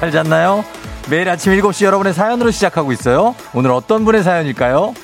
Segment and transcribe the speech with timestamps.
[0.00, 0.64] 잘 잤나요?
[1.10, 3.34] 매일 아침 7시 여러분의 사연으로 시작하고 있어요.
[3.52, 4.94] 오늘 어떤 분의 사연일까요?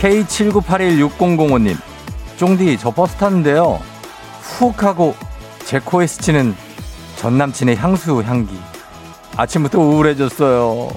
[0.00, 1.76] K79816005님.
[2.38, 3.82] 쫑디, 저 버스 탔는데요.
[4.40, 5.14] 훅 하고
[5.66, 6.56] 제 코에 스치는
[7.16, 8.58] 전 남친의 향수 향기.
[9.36, 10.88] 아침부터 우울해졌어요.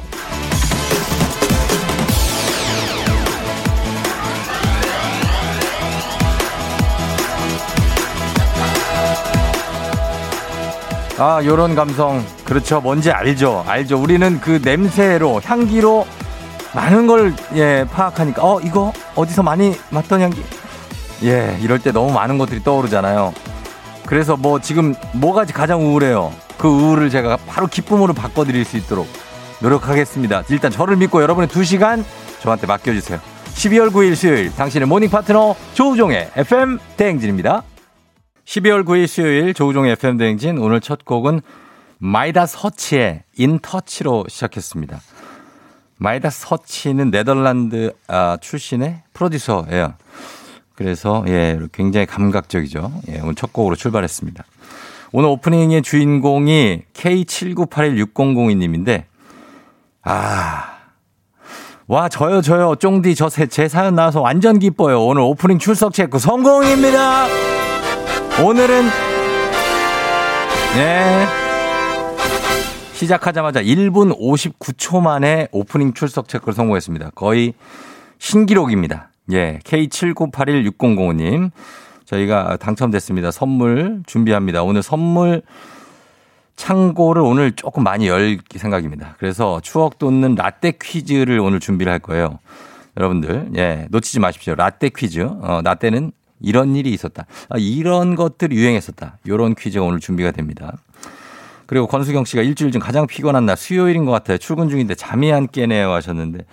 [11.21, 12.23] 아, 요런 감성.
[12.45, 12.79] 그렇죠.
[12.79, 13.65] 뭔지 알죠.
[13.67, 14.01] 알죠.
[14.01, 16.07] 우리는 그 냄새로, 향기로
[16.73, 20.41] 많은 걸, 예, 파악하니까, 어, 이거 어디서 많이 맡던 향기.
[21.23, 23.33] 예, 이럴 때 너무 많은 것들이 떠오르잖아요.
[24.05, 26.31] 그래서 뭐 지금 뭐가 가장 우울해요?
[26.57, 29.05] 그 우울을 제가 바로 기쁨으로 바꿔드릴 수 있도록
[29.59, 30.43] 노력하겠습니다.
[30.49, 32.05] 일단 저를 믿고 여러분의 두 시간
[32.39, 33.19] 저한테 맡겨주세요.
[33.55, 37.63] 12월 9일 수요일 당신의 모닝 파트너 조우종의 FM 대행진입니다.
[38.49, 41.41] 12월 9일 수요일 조우종의 FM 대행진 오늘 첫 곡은
[41.99, 44.99] Midas Hutch의 In Touch로 시작했습니다.
[45.97, 49.93] Midas Hutch는 네덜란드 아, 출신의 프로듀서예요.
[50.73, 52.91] 그래서 예 굉장히 감각적이죠.
[53.09, 54.43] 예, 오늘 첫 곡으로 출발했습니다.
[55.11, 59.03] 오늘 오프닝의 주인공이 K79816002님인데
[60.01, 60.77] 아.
[61.85, 65.03] 와, 저요, 저요, 쫑디, 저, 제 사연 나와서 완전 기뻐요.
[65.05, 67.58] 오늘 오프닝 출석 체크 성공입니다!
[68.37, 68.83] 오늘은,
[70.75, 71.27] 네.
[72.93, 77.11] 시작하자마자 1분 59초 만에 오프닝 출석 체크를 성공했습니다.
[77.15, 77.53] 거의
[78.17, 79.09] 신기록입니다.
[79.31, 81.51] 예, K79816005님.
[82.05, 83.31] 저희가 당첨됐습니다.
[83.31, 84.63] 선물 준비합니다.
[84.63, 85.41] 오늘 선물
[86.55, 89.15] 창고를 오늘 조금 많이 열 생각입니다.
[89.19, 92.39] 그래서 추억 돋는 라떼 퀴즈를 오늘 준비를 할 거예요.
[92.97, 94.55] 여러분들, 예, 놓치지 마십시오.
[94.55, 95.21] 라떼 퀴즈.
[95.21, 96.11] 어, 라떼는
[96.41, 97.25] 이런 일이 있었다.
[97.49, 99.17] 아, 이런 것들이 유행했었다.
[99.25, 100.73] 이런 퀴즈가 오늘 준비가 됩니다.
[101.65, 104.37] 그리고 권수경 씨가 일주일 중 가장 피곤한 날 수요일인 것 같아요.
[104.37, 106.45] 출근 중인데 잠이 안 깨네요 하셨는데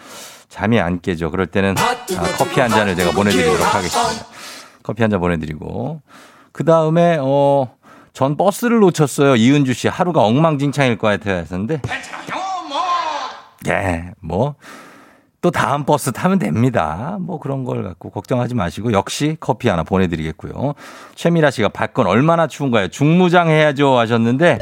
[0.48, 1.30] 잠이 안 깨죠.
[1.30, 4.26] 그럴 때는 아, 커피 한 잔을 제가 보내드리도록 하겠습니다.
[4.82, 6.02] 커피 한 잔 보내드리고
[6.52, 7.74] 그 다음에 어.
[8.12, 9.36] 전 버스를 놓쳤어요.
[9.36, 11.36] 이은주 씨 하루가 엉망진창일 것 같아요.
[11.36, 11.82] 했었는데
[13.68, 14.54] 예, 뭐
[15.46, 17.18] 또 다음 버스 타면 됩니다.
[17.20, 20.74] 뭐 그런 걸 갖고 걱정하지 마시고 역시 커피 하나 보내드리겠고요.
[21.14, 22.88] 최미라 씨가 밖은 얼마나 추운가요?
[22.88, 24.58] 중무장 해야죠 하셨는데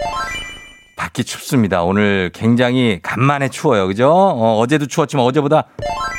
[0.97, 1.85] 밖이 춥습니다.
[1.85, 3.87] 오늘 굉장히 간만에 추워요.
[3.87, 4.11] 그죠?
[4.13, 5.65] 어, 어제도 추웠지만 어제보다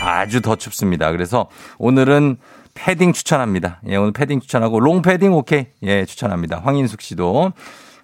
[0.01, 1.11] 아주 더 춥습니다.
[1.11, 1.47] 그래서
[1.77, 2.37] 오늘은
[2.73, 3.81] 패딩 추천합니다.
[3.89, 5.67] 예, 오늘 패딩 추천하고 롱 패딩 오케이.
[5.83, 6.61] 예, 추천합니다.
[6.65, 7.51] 황인숙 씨도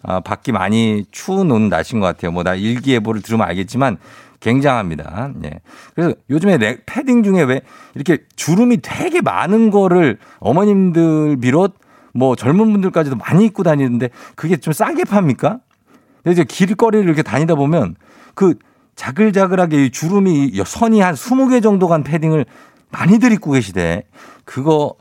[0.04, 2.32] 아, 밖이 많이 추운 날씨인 것 같아요.
[2.32, 3.98] 뭐 나 일기예보를 들으면 알겠지만
[4.42, 5.32] 굉장합니다.
[5.46, 5.62] 예.
[5.96, 7.62] 그래서 요즘에 내 패딩 중에 왜
[7.96, 11.76] 이렇게 주름이 되게 많은 거를 어머님들 비롯
[12.14, 15.60] 뭐 젊은 분들까지도 많이 입고 다니는데 그게 좀 싸게 팝니까?
[16.24, 17.96] 근데 이제 길거리를 이렇게 다니다 보면
[18.36, 18.56] 그
[18.96, 22.46] 자글자글하게 주름이 선이 한 20개 정도 간 패딩을
[22.90, 24.04] 많이들 입고 계시대.
[24.44, 24.96] 그거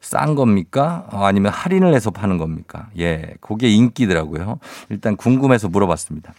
[0.00, 1.06] 싼 겁니까?
[1.12, 2.88] 어, 아니면 할인을 해서 파는 겁니까?
[2.98, 4.58] 예, 그게 인기더라고요.
[4.90, 6.34] 일단 궁금해서 물어봤습니다.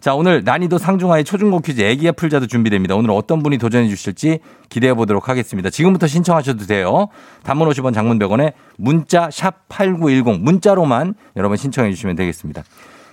[0.00, 2.94] 자, 오늘 난이도 상중하의 초중고 퀴즈 애기야 풀자도 준비됩니다.
[2.94, 4.38] 오늘 어떤 분이 도전해 주실지
[4.68, 5.70] 기대해 보도록 하겠습니다.
[5.70, 7.08] 지금부터 신청하셔도 돼요.
[7.42, 12.62] 단문 50원 장문 100원에 문자 샵 8910 문자로만 여러분 신청해 주시면 되겠습니다.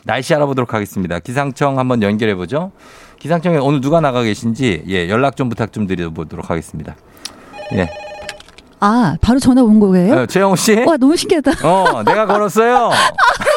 [0.04, 1.18] 날씨 알아보도록 하겠습니다.
[1.20, 2.72] 기상청 한번 연결해 보죠.
[3.18, 6.96] 기상청에 오늘 누가 나가 계신지 예, 연락 좀 부탁 좀 드려보도록 하겠습니다.
[7.74, 7.90] 예.
[8.80, 10.14] 아, 바로 전화 온 거예요?
[10.14, 10.76] 어, 최영우 씨?
[10.82, 11.68] 와, 너무 신기하다.
[11.68, 12.92] 어, 내가 걸었어요.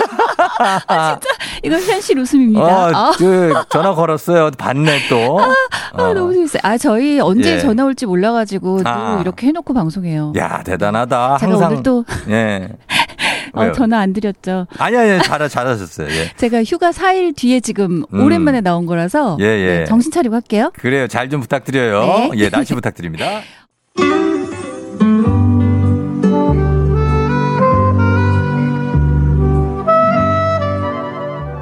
[0.87, 2.61] 아, 진짜 이건 현실 웃음입니다.
[2.63, 3.13] 어, 아.
[3.17, 4.51] 그 전화 걸었어요.
[4.57, 5.41] 받네 또.
[5.41, 5.55] 아,
[6.03, 6.15] 어.
[6.15, 6.61] 너무 재밌어요.
[6.63, 7.59] 아, 저희 언제 예.
[7.59, 9.19] 전화 올지 몰라가지고 또 아.
[9.21, 10.33] 이렇게 해놓고 방송해요.
[10.37, 11.39] 야, 대단하다.
[11.39, 12.69] 제가 항상 오늘 또 예.
[13.55, 13.73] 어?
[13.73, 14.67] 전화 안 드렸죠.
[14.79, 16.09] 아니 아니 잘 잘하셨어요.
[16.09, 16.31] 예.
[16.37, 18.21] 제가 휴가 4일 뒤에 지금 음.
[18.25, 19.79] 오랜만에 나온 거라서 예, 예.
[19.81, 20.71] 네, 정신 차리고 할게요.
[20.79, 21.07] 그래요.
[21.07, 22.01] 잘 좀 부탁드려요.
[22.01, 22.31] 네.
[22.37, 23.25] 예, 날씨 부탁드립니다.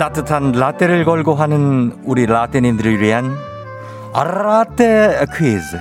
[0.06, 3.36] 따뜻한 라떼를 걸고 하는 우리 라떼님들을 위한
[4.14, 5.76] 라떼 퀴즈.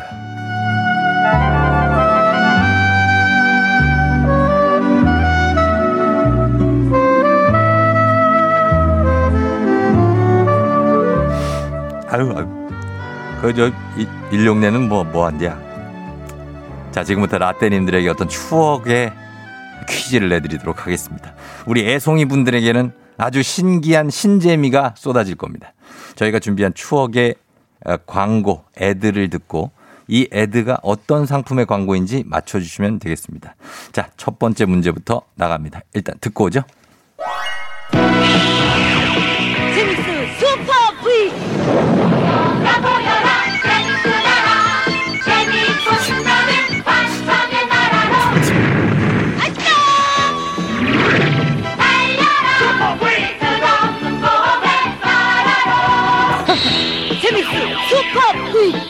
[12.09, 12.47] 아유, 아유.
[13.41, 13.69] 그저
[14.31, 15.55] 일용내는 뭐 뭐한디야.
[16.91, 19.13] 자 지금부터 라떼님들에게 어떤 추억의
[19.87, 21.33] 퀴즈를 내드리도록 하겠습니다.
[21.67, 25.73] 우리 애송이 분들에게는 아주 신기한 신재미가 쏟아질 겁니다.
[26.15, 27.35] 저희가 준비한 추억의
[27.85, 29.71] 어, 광고 애들을 듣고
[30.07, 33.55] 이 애드가 어떤 상품의 광고인지 맞춰주시면 되겠습니다.
[33.91, 35.81] 자, 첫 번째 문제부터 나갑니다.
[35.93, 36.61] 일단 듣고 오죠.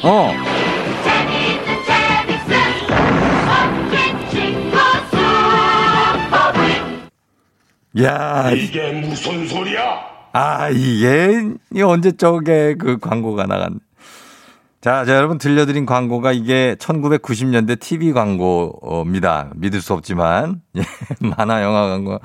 [0.07, 0.31] 어,
[8.03, 9.81] 야, 이게 무슨 소리야?
[10.33, 13.77] 아, 이게, 이 언제 쪽에 그 광고가 나갔네.
[14.79, 19.53] 자, 자, 여러분 들려드린 광고가 이게 1990년대 TV 광고입니다.
[19.55, 20.61] 믿을 수 없지만.
[20.77, 20.83] 예,
[21.19, 22.19] 만화 영화 광고가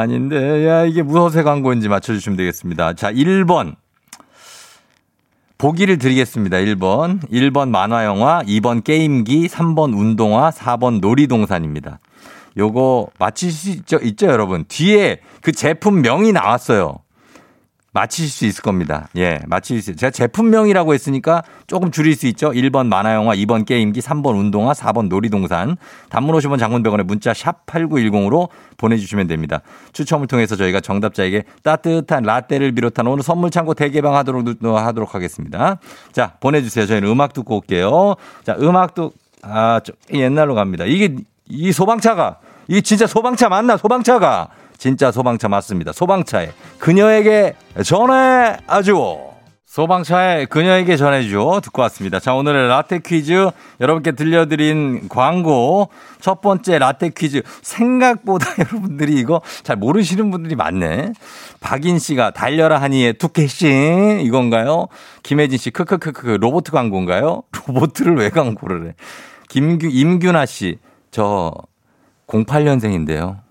[0.00, 2.94] 아닌데, 야, 이게 무엇의 광고인지 맞춰주시면 되겠습니다.
[2.94, 3.76] 자, 1번.
[5.58, 6.56] 보기를 드리겠습니다.
[6.58, 7.28] 1번.
[7.30, 11.98] 1번 만화 영화, 2번 게임기, 3번 운동화, 4번 놀이동산입니다.
[12.56, 13.10] 요거
[13.68, 14.64] 있죠, 있죠, 여러분?
[14.68, 17.00] 뒤에 그 제품명이 나왔어요.
[17.92, 19.08] 맞히실 수 있을 겁니다.
[19.16, 19.96] 예, 맞히실 수 있어요.
[19.96, 22.50] 제가 제품명이라고 했으니까 조금 줄일 수 있죠.
[22.50, 25.76] 1번 만화영화, 2번 게임기, 3번 운동화, 4번 놀이동산.
[26.10, 29.62] 단문 50원 장문병원에 문자 샵 8910으로 보내주시면 됩니다.
[29.92, 35.78] 추첨을 통해서 저희가 정답자에게 따뜻한 라떼를 비롯한 오늘 선물 창고 대개방 하도록, 하도록 하겠습니다.
[36.12, 36.86] 자, 보내주세요.
[36.86, 38.16] 저희는 음악 듣고 올게요.
[38.44, 39.12] 자, 음악도,
[39.42, 40.84] 아, 좀 옛날로 갑니다.
[40.84, 41.16] 이게,
[41.48, 42.38] 이 소방차가,
[42.68, 43.78] 이게 진짜 소방차 맞나?
[43.78, 44.48] 소방차가.
[44.78, 45.92] 진짜 소방차 맞습니다.
[45.92, 47.54] 소방차에 그녀에게
[47.84, 49.18] 전해 아주.
[49.66, 52.18] 소방차에 그녀에게 전해줘 듣고 왔습니다.
[52.20, 53.50] 자 오늘의 라떼 퀴즈
[53.82, 55.90] 여러분께 들려드린 광고
[56.20, 61.12] 첫 번째 라떼 퀴즈 생각보다 여러분들이 이거 잘 모르시는 분들이 많네.
[61.60, 64.86] 박인 씨가 달려라 하니의 투캐씨 이건가요?
[65.22, 67.42] 김혜진 씨 크크크크 로봇 광고인가요?
[67.68, 68.94] 로봇을 왜 광고를 해?
[69.50, 71.52] 김규 임규나 씨저
[72.26, 73.47] 08년생인데요.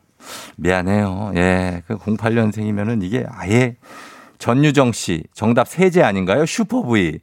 [0.58, 1.32] 미안해요.
[1.36, 1.84] 예.
[1.88, 3.76] 그 08년생이면은 이게 아예
[4.40, 6.46] 전유정 씨 정답 세제 아닌가요?
[6.46, 7.20] 슈퍼브이.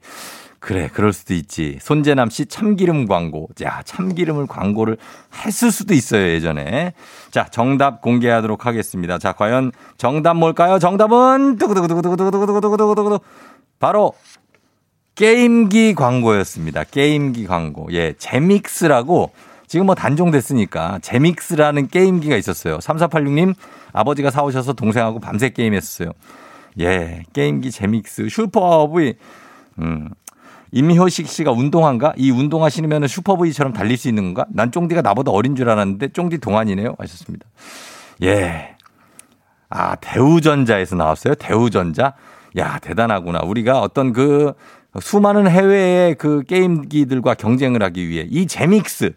[0.64, 1.78] 그래, 그럴 수도 있지.
[1.82, 3.48] 손재남 씨 참기름 광고.
[3.54, 4.96] 자, 참기름을 광고를
[5.44, 6.94] 했을 수도 있어요, 예전에.
[7.30, 9.18] 자, 정답 공개하도록 하겠습니다.
[9.18, 10.78] 자, 과연 정답 뭘까요?
[10.78, 13.20] 정답은 두구두구두구두구두구두구두구두구두구
[13.78, 14.14] 바로
[15.16, 16.84] 게임기 광고였습니다.
[16.84, 17.88] 게임기 광고.
[17.92, 19.32] 예, 제믹스라고
[19.66, 22.78] 지금 뭐 단종됐으니까 제믹스라는 게임기가 있었어요.
[22.78, 23.54] 3486님
[23.92, 26.12] 아버지가 사오셔서 동생하고 밤새 게임했었어요.
[26.80, 29.14] 예, 게임기 제믹스 슈퍼브이.
[29.80, 30.10] 음.
[30.72, 32.14] 임효식 씨가 운동한가?
[32.16, 34.46] 이 운동화 신으면 슈퍼브이처럼 달릴 수 있는 건가?
[34.50, 36.96] 난 쫑디가 나보다 어린 줄 알았는데 쫑디 동안이네요.
[36.98, 37.46] 하셨습니다.
[38.24, 38.74] 예.
[39.70, 41.36] 아, 대우전자에서 나왔어요.
[41.36, 42.14] 대우전자.
[42.56, 43.40] 야, 대단하구나.
[43.44, 44.52] 우리가 어떤 그
[45.00, 49.14] 수많은 해외의 그 게임기들과 경쟁을 하기 위해 이 제믹스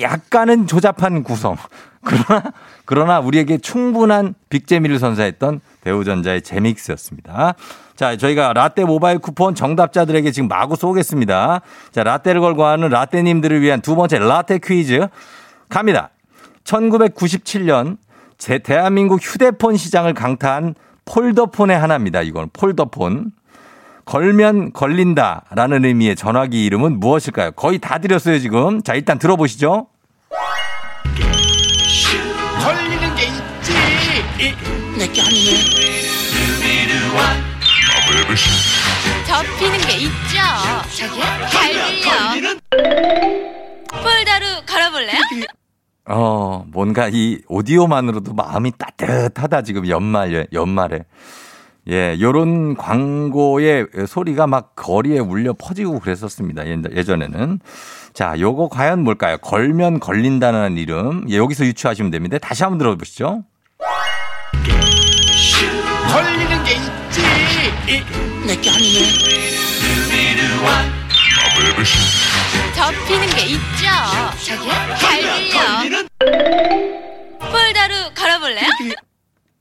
[0.00, 1.56] 약간은 조잡한 구성.
[2.04, 2.52] 그러나,
[2.84, 7.54] 그러나 우리에게 충분한 빅재미를 선사했던 대우전자의 제믹스였습니다.
[7.94, 11.60] 자, 저희가 라떼 모바일 쿠폰 정답자들에게 지금 마구 쏘겠습니다.
[11.92, 15.06] 자, 라떼를 걸고 하는 라떼님들을 위한 두 번째 라떼 퀴즈
[15.68, 16.10] 갑니다.
[16.64, 17.98] 1997년
[18.38, 20.74] 제 대한민국 휴대폰 시장을 강타한
[21.04, 22.22] 폴더폰의 하나입니다.
[22.22, 23.32] 이건 폴더폰.
[24.04, 27.52] 걸면 걸린다 라는 의미의 전화기 이름은 무엇일까요?
[27.52, 28.82] 거의 다 드렸어요, 지금.
[28.82, 29.86] 자, 일단 들어보시죠.
[32.60, 33.72] 걸리는 게 있지.
[34.98, 35.82] 내게 아니네.
[39.26, 40.38] 접히는 게 있죠.
[40.96, 41.24] 저기요?
[41.50, 42.54] 잘 들려.
[43.90, 45.20] 폴더로 걸어볼래요?
[46.06, 51.04] 어, 뭔가 이 오디오만으로도 마음이 따뜻하다, 지금 연말, 연말에.
[51.88, 56.62] 예, 요런 광고의 소리가 막 거리에 울려 퍼지고 그랬었습니다.
[56.94, 57.58] 예전에는.
[58.14, 59.38] 자, 요거 과연 뭘까요?
[59.38, 61.24] 걸면 걸린다는 이름.
[61.28, 62.38] 예, 여기서 유추하시면 됩니다.
[62.38, 63.42] 다시 한번 들어보시죠.
[66.12, 67.22] 걸리는 게 있지.
[68.46, 69.00] 내게 아니네.
[72.74, 73.86] 접히는 게 있죠.
[74.44, 74.72] 저기요?
[74.98, 76.02] 잘 들려.
[77.38, 78.68] 폴더로 걸어볼래요?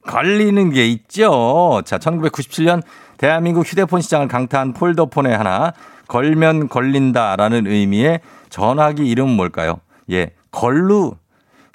[0.06, 1.82] 걸리는 게 있죠.
[1.86, 2.82] 자, 1997년
[3.18, 5.74] 대한민국 휴대폰 시장을 강타한 폴더폰의 하나,
[6.08, 9.80] 걸면 걸린다라는 의미의 전화기 이름은 뭘까요?
[10.12, 11.16] 예, 걸루.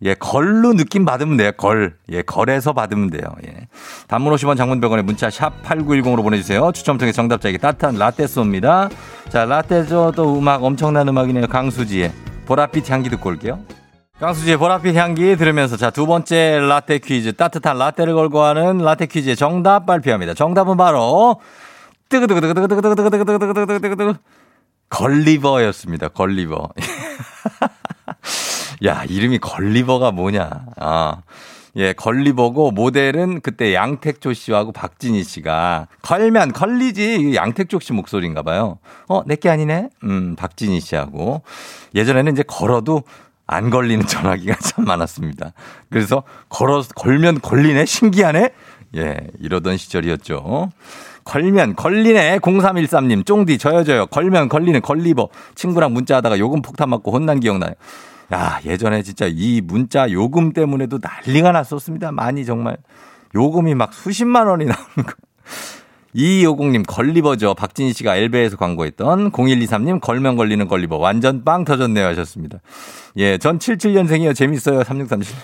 [0.02, 1.52] 예, 걸로 느낌 받으면 돼요.
[1.56, 1.96] 걸.
[2.10, 3.22] 예, 걸에서 받으면 돼요.
[3.46, 3.68] 예.
[4.08, 6.70] 단문 50원 장문병원에 문자 샵 8910으로 보내주세요.
[6.72, 8.90] 추첨 통해 정답자에게 따뜻한 라떼 쏩니다.
[9.30, 11.46] 자, 라떼 저도 음악 엄청난 음악이네요.
[11.46, 12.12] 강수지의
[12.46, 13.58] 보랏빛 향기 듣고 올게요.
[14.18, 17.34] 강수지의 보랏빛 향기 들으면서 자, 두 번째 라떼 퀴즈.
[17.34, 20.32] 따뜻한 라떼를 걸고 하는 라떼 퀴즈의 정답 발표합니다.
[20.32, 21.38] 정답은 바로
[22.08, 24.14] 뜨그뜨그뜨그뜨그뜨그뜨그뜨그뜨그뜨그뜨그
[24.88, 26.08] 걸리버였습니다.
[26.08, 26.70] 걸리버.
[28.86, 30.64] 야, 이름이 걸리버가 뭐냐.
[30.76, 31.18] 아.
[31.78, 38.78] 예, 걸리버고 모델은 그때 양택조 씨하고 박진희 씨가 걸면 걸리지 양택조 씨 목소리인가 봐요.
[39.08, 39.90] 어, 내게 아니네.
[40.04, 41.42] 음, 박진희 씨하고
[41.94, 43.02] 예전에는 이제 걸어도
[43.46, 45.52] 안 걸리는 전화기가 참 많았습니다.
[45.90, 48.50] 그래서 걸어 걸면 걸리네 신기하네.
[48.96, 50.70] 예, 이러던 시절이었죠.
[51.24, 57.40] 걸면 걸리네 0313님 쫑디 저요 저요 걸면 걸리는 걸리버 친구랑 문자하다가 요금 폭탄 맞고 혼난
[57.40, 57.72] 기억나요.
[58.32, 62.12] 야, 예전에 진짜 이 문자 요금 때문에도 난리가 났었습니다.
[62.12, 62.76] 많이 정말.
[63.34, 65.12] 요금이 막 수십만 원이 나오는 거.
[66.16, 67.54] 2250님 걸리버죠.
[67.54, 72.58] 박진희 씨가 엘베에서 광고했던 0123님 걸면 걸리는 걸리버 완전 빵 터졌네요 하셨습니다.
[73.18, 74.34] 예, 전 77년생이요.
[74.34, 74.82] 재밌어요.
[74.82, 75.36] 3637.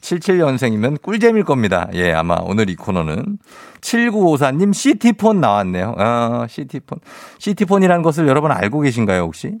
[0.00, 1.88] 77년생이면 꿀잼일 겁니다.
[1.94, 3.38] 예, 아마 오늘 이 코너는
[3.80, 5.94] 7954님 시티폰 나왔네요.
[5.98, 7.00] 아, 시티폰.
[7.38, 9.58] 시티폰이라는 것을 여러분 알고 계신가요, 혹시?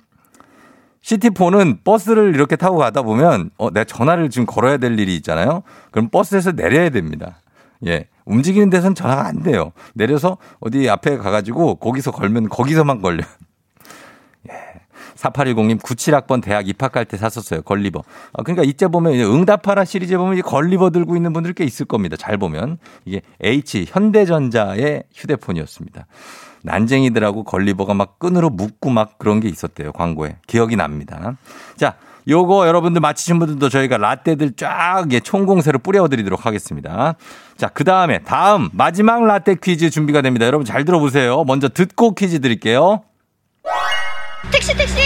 [1.02, 5.62] 시티폰은 버스를 이렇게 타고 가다 보면 어, 내가 전화를 지금 걸어야 될 일이 있잖아요.
[5.90, 7.40] 그럼 버스에서 내려야 됩니다.
[7.86, 8.08] 예.
[8.30, 9.72] 움직이는 데선 전화가 안 돼요.
[9.94, 13.24] 내려서 어디 앞에 가가지고 거기서 걸면 거기서만 걸려.
[14.48, 14.54] 예.
[15.16, 17.62] 4810님 97학번 대학 입학할 때 샀었어요.
[17.62, 18.02] 걸리버.
[18.32, 22.16] 아, 그러니까 이때 보면 응답하라 시리즈 보면 이 걸리버 들고 있는 분들 꽤 있을 겁니다.
[22.16, 22.78] 잘 보면.
[23.04, 26.06] 이게 H 현대전자의 휴대폰이었습니다.
[26.62, 29.92] 난쟁이들하고 걸리버가 막 끈으로 묶고 막 그런 게 있었대요.
[29.92, 30.36] 광고에.
[30.46, 31.36] 기억이 납니다.
[31.76, 31.96] 자,
[32.28, 37.14] 요거 여러분들 맞히신 분들도 저희가 라떼들 쫙 예, 총공세로 뿌려드리도록 하겠습니다.
[37.56, 40.46] 자, 그 다음에 다음 마지막 라떼 퀴즈 준비가 됩니다.
[40.46, 41.44] 여러분 잘 들어보세요.
[41.44, 43.02] 먼저 듣고 퀴즈 드릴게요.
[44.52, 44.96] 택시 택시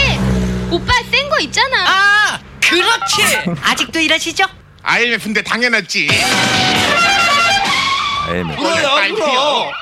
[0.70, 3.50] 오빠 센 거 있잖아 아, 그렇지.
[3.62, 4.44] 아직도 일하시죠?
[4.82, 6.08] IMF인데 당연했지.
[8.32, 8.56] 에이메.
[8.56, 9.72] 그래요, 그럼.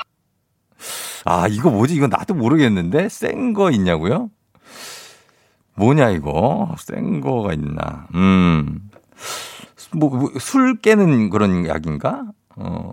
[1.25, 1.95] 아, 이거 뭐지?
[1.95, 3.07] 이거 나도 모르겠는데?
[3.09, 4.29] 센 거 있냐고요?
[5.75, 6.75] 뭐냐, 이거?
[6.77, 8.07] 센 거가 있나?
[8.13, 8.79] 음.
[9.91, 12.23] 뭐, 뭐, 술 깨는 그런 약인가?
[12.55, 12.91] 어.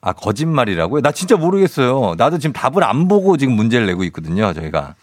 [0.00, 1.00] 아, 거짓말이라고요?
[1.02, 2.14] 나 진짜 모르겠어요.
[2.18, 4.94] 나도 지금 답을 안 보고 지금 문제를 내고 있거든요, 저희가.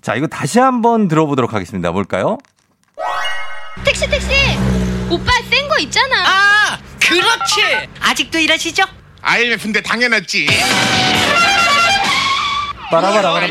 [0.00, 1.90] 자, 이거 다시 한번 들어보도록 하겠습니다.
[1.92, 2.38] 뭘까요?
[3.84, 4.28] 택시 택시
[5.10, 7.88] 오빠 센 거 있잖아 아, 그렇지.
[8.00, 8.84] 아직도 일하시죠?
[9.22, 10.46] IMF인데 당연했지.
[12.90, 13.46] 빠라바라바라.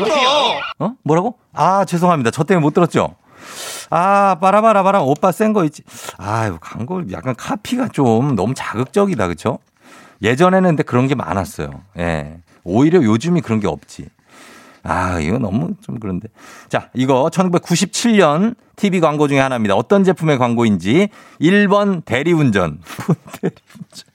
[0.78, 0.92] 어?
[1.02, 1.38] 뭐라고?
[1.52, 2.30] 아, 죄송합니다.
[2.30, 3.14] 저 때문에 못 들었죠?
[3.90, 5.00] 아, 빠라바라바라.
[5.02, 5.82] 오빠 센 거 있지.
[6.18, 9.26] 아, 광고 약간 카피가 좀 너무 자극적이다.
[9.28, 9.58] 그쵸?
[10.22, 11.70] 예전에는 근데 그런 게 많았어요.
[11.98, 12.38] 예.
[12.62, 14.08] 오히려 요즘이 그런 게 없지.
[14.82, 16.28] 아, 이거 너무 좀 그런데.
[16.68, 19.74] 자, 이거 1997년 TV 광고 중에 하나입니다.
[19.74, 21.08] 어떤 제품의 광고인지
[21.40, 22.80] 1번 대리운전.
[23.40, 24.06] 대리운전.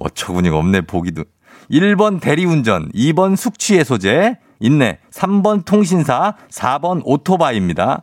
[0.00, 1.24] 어처구니가 없네, 보기도.
[1.70, 4.98] 1번 대리운전, 2번 숙취해소제, 있네.
[5.12, 8.02] 3번 통신사, 4번 오토바이입니다.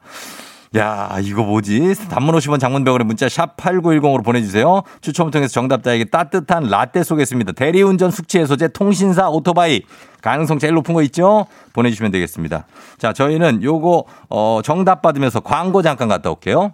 [0.77, 1.95] 야, 이거 뭐지?
[2.09, 4.83] 단문 50원 장문병원의 문자 샵 8910으로 보내주세요.
[4.99, 7.53] 추첨을 통해서 정답자에게 따뜻한 라떼 쏘겠습니다.
[7.53, 9.83] 대리운전 숙취해소제 통신사 오토바이.
[10.21, 11.45] 가능성 제일 높은 거 있죠?
[11.73, 12.67] 보내주시면 되겠습니다.
[12.97, 16.73] 자, 저희는 요거, 어, 정답 받으면서 광고 잠깐 갔다 올게요.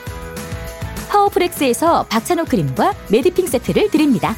[1.11, 4.33] 파워프렉스에서 박찬호 크림과 메디핑 세트를 드립니다.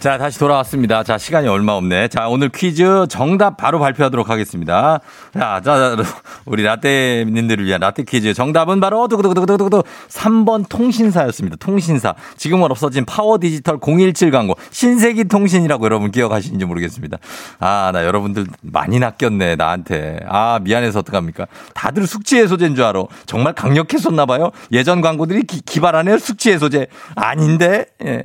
[0.00, 1.02] 자, 다시 돌아왔습니다.
[1.02, 2.08] 자, 시간이 얼마 없네.
[2.08, 4.98] 자, 오늘 퀴즈 정답 바로 발표하도록 하겠습니다.
[5.34, 5.96] 자, 자, 자,
[6.46, 11.58] 우리 라떼님들을 위한 라떼 퀴즈 정답은 바로 두구두구두구두구 3번 통신사였습니다.
[11.60, 12.14] 통신사.
[12.38, 14.54] 지금은 없어진 파워 디지털 017 광고.
[14.70, 17.18] 신세기 통신이라고 여러분 기억하시는지 모르겠습니다.
[17.58, 20.20] 아, 나 여러분들 많이 낚였네, 나한테.
[20.26, 21.46] 아, 미안해서 어떡합니까?
[21.74, 23.04] 다들 숙취 해소제인 줄 알아.
[23.26, 24.50] 정말 강력했었나 봐요.
[24.72, 26.16] 예전 광고들이 기, 기발하네요.
[26.16, 26.86] 숙취 해소제.
[27.16, 27.84] 아닌데?
[28.02, 28.22] 예.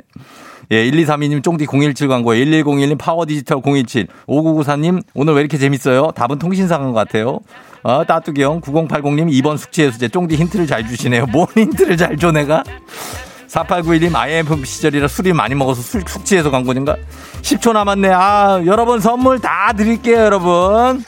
[0.72, 6.12] 예, 1232님 쫑디 017 광고, 1101님 파워 디지털 017, 5994님 오늘 왜 이렇게 재밌어요?
[6.16, 7.40] 답은 통신사 간 것 같아요.
[7.84, 11.28] 어, 따뚜기 형, 9080님 2번 숙취 해소제 쫑디 힌트를 잘 주시네요.
[11.28, 12.64] 뭔 힌트를 잘 줘, 내가?
[13.48, 16.98] 4891님 IMF 시절이라 술이 많이 먹어서 술 숙취해서 간 거인가?
[17.42, 18.10] 10초 남았네.
[18.12, 21.04] 아, 여러분 선물 다 드릴게요, 여러분.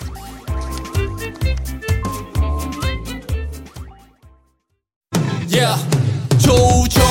[6.45, 7.06] 울려라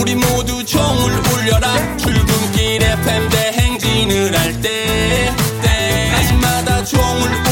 [0.00, 1.96] 우리 모두 종을 울려라.
[1.96, 5.34] 출근길 FM 대행진을 할때
[6.18, 7.47] 때마다 종을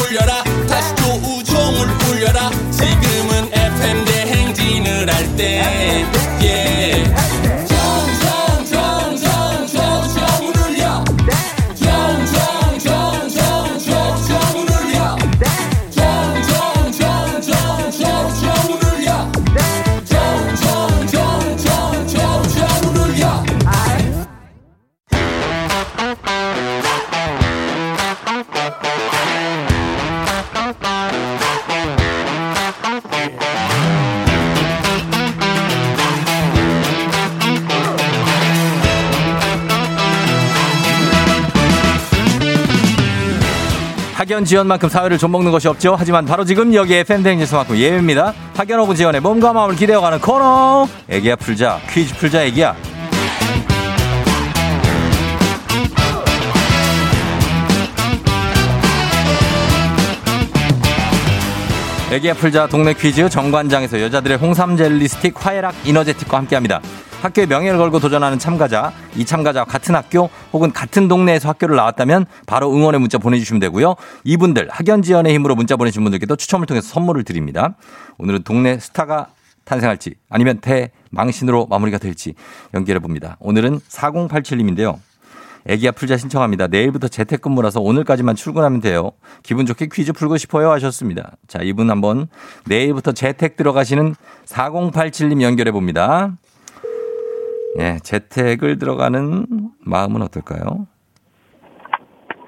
[44.46, 45.96] 학연 지연만큼 사회를 좀먹는 것이 없죠.
[45.98, 48.32] 하지만 바로 지금 여기에 FM댕진에서만큼 예외입니다.
[48.54, 50.86] 학연 of 지연의 몸과 마음을 기대어가는 코너.
[51.08, 51.80] 애기야 풀자.
[51.90, 52.95] 퀴즈 풀자 애기야.
[62.12, 66.80] 애기야 풀자 동네 퀴즈 정관장에서 여자들의 홍삼 젤리 스틱 화애락 이너제틱과 함께합니다.
[67.20, 72.72] 학교의 명예를 걸고 도전하는 참가자, 이 참가자와 같은 학교 혹은 같은 동네에서 학교를 나왔다면 바로
[72.72, 73.96] 응원의 문자 보내주시면 되고요.
[74.22, 77.74] 이분들 학연 지원의 힘으로 문자 보내주신 분들께도 추첨을 통해서 선물을 드립니다.
[78.18, 79.26] 오늘은 동네 스타가
[79.64, 82.34] 탄생할지 아니면 대망신으로 마무리가 될지
[82.72, 83.36] 연결해 봅니다.
[83.40, 85.00] 오늘은 4087님인데요.
[85.68, 86.68] 애기야 풀자 신청합니다.
[86.68, 89.12] 내일부터 재택근무라서 오늘까지만 출근하면 돼요.
[89.42, 91.32] 기분 좋게 퀴즈 풀고 싶어요 하셨습니다.
[91.48, 92.28] 자, 이분 한번
[92.66, 94.14] 내일부터 재택 들어가시는
[94.46, 96.32] 4087님 연결해 봅니다.
[97.78, 99.46] 예, 재택을 들어가는
[99.80, 100.86] 마음은 어떨까요?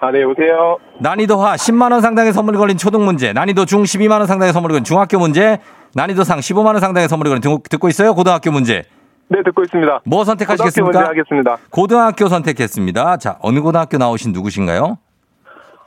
[0.01, 0.79] 아, 네, 여보세요?
[1.01, 4.73] 난이도 하 10만 원 상당의 선물이 걸린 초등 문제, 난이도 중 12만 원 상당의 선물이
[4.73, 5.59] 걸린 중학교 문제,
[5.95, 8.15] 난이도 상 15만 원 상당의 선물이 걸린 듣고 있어요?
[8.15, 8.85] 고등학교 문제.
[9.29, 10.01] 네, 듣고 있습니다.
[10.05, 10.99] 뭐 고등학교 선택하시겠습니까?
[10.99, 11.57] 문제 하겠습니다.
[11.71, 13.17] 고등학교 선택했습니다.
[13.19, 14.99] 자, 어느 고등학교 나오신 누구신가요?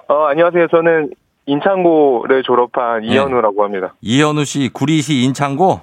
[0.08, 0.67] 어, 안녕하세요.
[0.67, 1.10] 저는
[1.47, 3.08] 인창고를 졸업한 네.
[3.08, 3.95] 이현우라고 합니다.
[4.01, 5.82] 이현우 씨, 구리시 인창고?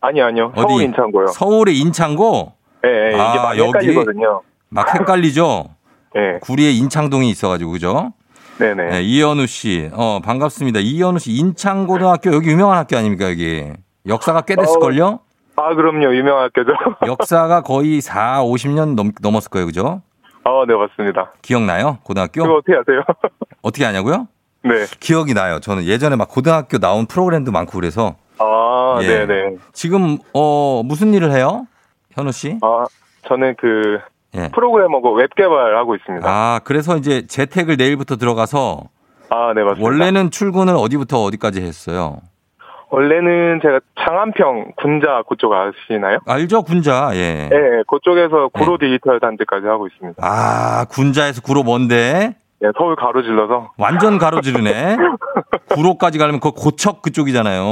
[0.00, 0.52] 아니요, 아니요.
[0.54, 0.68] 어디?
[0.68, 1.26] 서울 인창고요.
[1.28, 2.52] 서울의 인창고?
[2.86, 3.68] 예, 예, 이게 아, 막 여기?
[3.68, 4.42] 헷갈리거든요.
[4.68, 5.64] 막 헷갈리죠?
[6.16, 8.12] 예, 구리에 인창동이 있어가지고, 그죠?
[8.58, 8.88] 네네.
[8.90, 10.80] 네, 이현우 씨, 어, 반갑습니다.
[10.80, 13.66] 이현우 씨, 인창고등학교, 여기 유명한 학교 아닙니까, 여기?
[14.06, 15.20] 역사가 꽤 됐을걸요?
[15.60, 16.14] 아, 그럼요.
[16.14, 16.72] 유명한 학교죠.
[17.06, 20.02] 역사가 거의 4, 50년 넘, 넘었을 거예요, 그죠?
[20.44, 21.32] 어, 네, 맞습니다.
[21.42, 21.98] 기억나요?
[22.02, 22.42] 고등학교?
[22.42, 23.02] 그거 어떻게 아세요?
[23.62, 24.26] 어떻게 하냐고요?
[24.62, 24.86] 네.
[25.00, 25.60] 기억이 나요.
[25.60, 28.16] 저는 예전에 막 고등학교 나온 프로그램도 많고 그래서.
[28.38, 29.26] 아, 예.
[29.26, 29.56] 네네.
[29.72, 31.66] 지금, 어, 무슨 일을 해요?
[32.12, 32.58] 현우 씨?
[32.62, 32.84] 아,
[33.28, 33.98] 저는 그,
[34.34, 34.48] 예.
[34.54, 36.28] 프로그래머고 웹 개발하고 있습니다.
[36.28, 38.88] 아, 아, 그래서 이제 재택을 내일부터 들어가서
[39.54, 39.84] 네, 맞습니다.
[39.84, 42.18] 원래는 출근을 어디부터 어디까지 했어요?
[42.90, 46.18] 원래는 제가 장안평 군자 그쪽 아시나요?
[46.26, 47.10] 알죠, 군자.
[47.14, 47.48] 예.
[47.48, 47.56] 네,
[47.88, 50.20] 그쪽에서 구로 디지털 단지까지 하고 있습니다.
[50.24, 53.72] 아, 군자에서 구로 먼데 네, 서울 가로질러서.
[53.78, 54.96] 완전 가로지르네.
[55.70, 57.62] 구로까지 가려면 그 고척 그쪽이잖아요.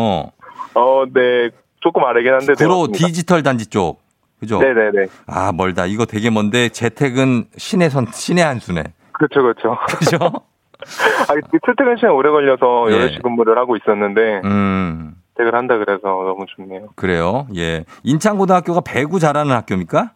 [0.74, 1.50] 어, 네,
[1.81, 2.54] 조금 아래긴 한데.
[2.54, 3.07] 네, 구로 맞습니다.
[3.07, 4.00] 디지털 단지 쪽.
[4.40, 4.61] 그죠?
[4.61, 5.07] 네네네.
[5.26, 5.85] 아, 멀다.
[5.87, 8.85] 이거 되게 먼데 재택은 신의 선, 신의 한 수네.
[9.12, 9.76] 그렇죠, 그렇죠.
[9.98, 10.18] 그죠?
[11.29, 13.09] 아, 출퇴근 시간 오래 걸려서 예.
[13.09, 16.88] 8시 근무를 하고 있었는데, 음, 퇴근 한다 그래서 너무 좋네요.
[16.96, 17.46] 그래요.
[17.57, 17.85] 예.
[18.03, 20.12] 인창고등학교가 배구 잘하는 학교입니까?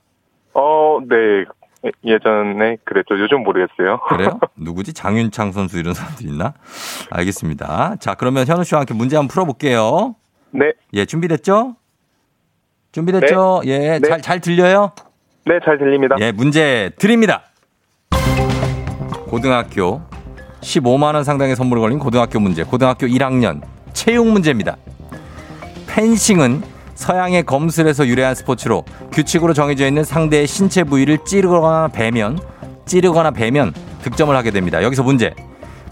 [0.54, 1.16] 어, 네.
[1.84, 3.18] 예- 예전에 그랬죠.
[3.18, 3.98] 요즘 모르겠어요.
[4.08, 4.38] 그래요?
[4.56, 4.92] 누구지?
[4.92, 6.54] 장윤창 선수 이런 사람들 있나?
[7.10, 7.96] 알겠습니다.
[8.00, 10.14] 자, 그러면 현우 씨와 함께 문제 한번 풀어볼게요.
[10.52, 11.76] 네, 예, 준비됐죠?
[12.92, 13.62] 준비됐죠?
[13.64, 14.00] 예, 네.
[14.08, 14.92] 잘, 잘 들려요?
[15.46, 16.14] 네, 잘 들립니다.
[16.20, 17.42] 예, 문제 드립니다.
[19.28, 20.02] 고등학교
[20.62, 22.62] 15만원 상당의 선물을 걸린 고등학교 문제.
[22.62, 23.60] 고등학교 1학년
[23.92, 24.76] 체육 문제입니다.
[25.86, 26.62] 펜싱은
[26.94, 32.38] 서양의 검술에서 유래한 스포츠로 규칙으로 정해져 있는 상대의 신체 부위를 찌르거나 베면,
[32.86, 34.82] 찌르거나 베면 득점을 하게 됩니다.
[34.82, 35.34] 여기서 문제.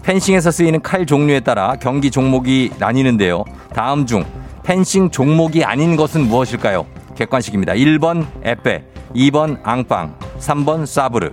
[0.03, 3.43] 펜싱에서 쓰이는 칼 종류에 따라 경기 종목이 나뉘는데요.
[3.73, 4.25] 다음 중
[4.63, 6.87] 펜싱 종목이 아닌 것은 무엇일까요?
[7.15, 7.73] 객관식입니다.
[7.73, 11.31] 1번 에페, 2번 앙빵, 3번 사브르.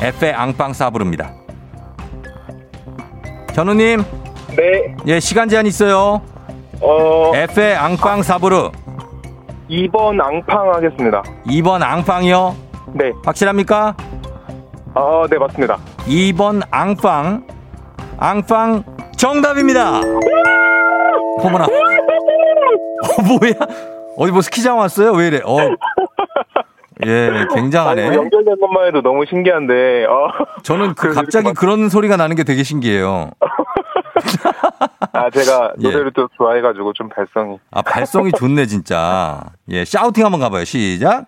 [0.00, 1.34] 에페 앙빵 사브르입니다.
[3.54, 4.02] 현우님,
[4.56, 6.20] 네, 예, 시간 제한 있어요.
[6.80, 8.70] 어, 에페 앙빵 사브르.
[9.70, 11.22] 2번 앙팡 하겠습니다.
[11.46, 12.56] 2번 앙빵이요.
[12.94, 13.94] 네, 확실합니까?
[14.94, 15.76] 어, 네, 맞습니다.
[16.06, 17.46] 2번 앙빵.
[18.18, 18.84] 앙빵
[19.16, 20.00] 정답입니다.
[21.40, 21.64] 어머나.
[21.64, 23.52] 어, 뭐야?
[24.16, 25.12] 어디 뭐 스키장 왔어요?
[25.12, 25.40] 왜 이래?
[25.44, 25.56] 어.
[27.06, 28.06] 예, 아니, 굉장하네.
[28.14, 30.28] 연결된 것만 해도 너무 신기한데, 어.
[30.62, 33.30] 저는 그 갑자기 그런 소리가 나는 게 되게 신기해요.
[35.12, 35.82] 아, 제가 예.
[35.82, 37.58] 노래를 또 좋아해가지고 좀 발성이.
[37.70, 39.40] 아, 발성이 좋네, 진짜.
[39.68, 40.64] 예, 샤우팅 한번 가봐요.
[40.64, 41.26] 시작.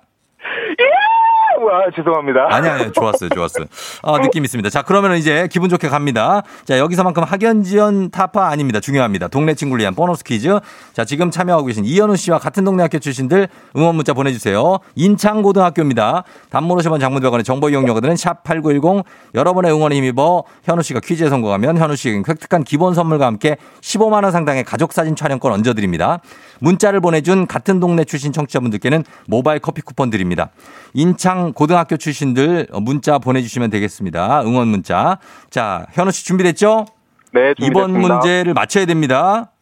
[1.62, 2.46] 와, 죄송합니다.
[2.50, 3.66] 아니, 아니, 좋았어요, 좋았어요.
[4.02, 4.70] 아, 느낌 있습니다.
[4.70, 6.42] 자, 그러면 이제 기분 좋게 갑니다.
[6.64, 8.80] 자, 여기서만큼 학연지원 타파 아닙니다.
[8.80, 9.28] 중요합니다.
[9.28, 10.58] 동네 친구를 위한 보너스 퀴즈.
[10.92, 14.78] 자, 지금 참여하고 계신 이현우 씨와 같은 동네 학교 출신들 응원 문자 보내주세요.
[14.94, 16.24] 인창고등학교입니다.
[16.50, 22.64] 50원 장문병원의 정보 이용료들은 샵8910 여러분의 응원에 힘입어 현우 씨가 퀴즈에 성공하면 현우 씨에게 획득한
[22.64, 26.20] 기본 선물과 함께 15만원 상당의 가족사진 촬영권 얹어드립니다.
[26.60, 30.50] 문자를 보내준 같은 동네 출신 청취자분들께는 모바일 커피 쿠폰 드립니다.
[30.94, 34.42] 인창 고등학교 출신들 문자 보내주시면 되겠습니다.
[34.42, 35.18] 응원 문자.
[35.50, 36.86] 자, 현우 씨 준비됐죠?
[37.32, 38.14] 네, 이번 준비됐습니다.
[38.14, 39.52] 문제를 맞춰야 됩니다.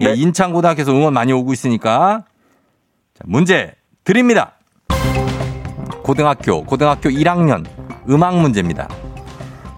[0.00, 0.14] 예, 네.
[0.14, 2.24] 인창 고등학교에서 응원 많이 오고 있으니까.
[3.14, 4.52] 자, 문제 드립니다.
[6.02, 7.66] 고등학교, 고등학교 1학년
[8.08, 8.88] 음악 문제입니다.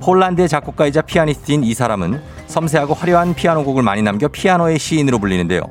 [0.02, 5.62] 폴란드의 작곡가이자 피아니스트인 이 사람은 섬세하고 화려한 피아노 곡을 많이 남겨 피아노의 시인으로 불리는데요.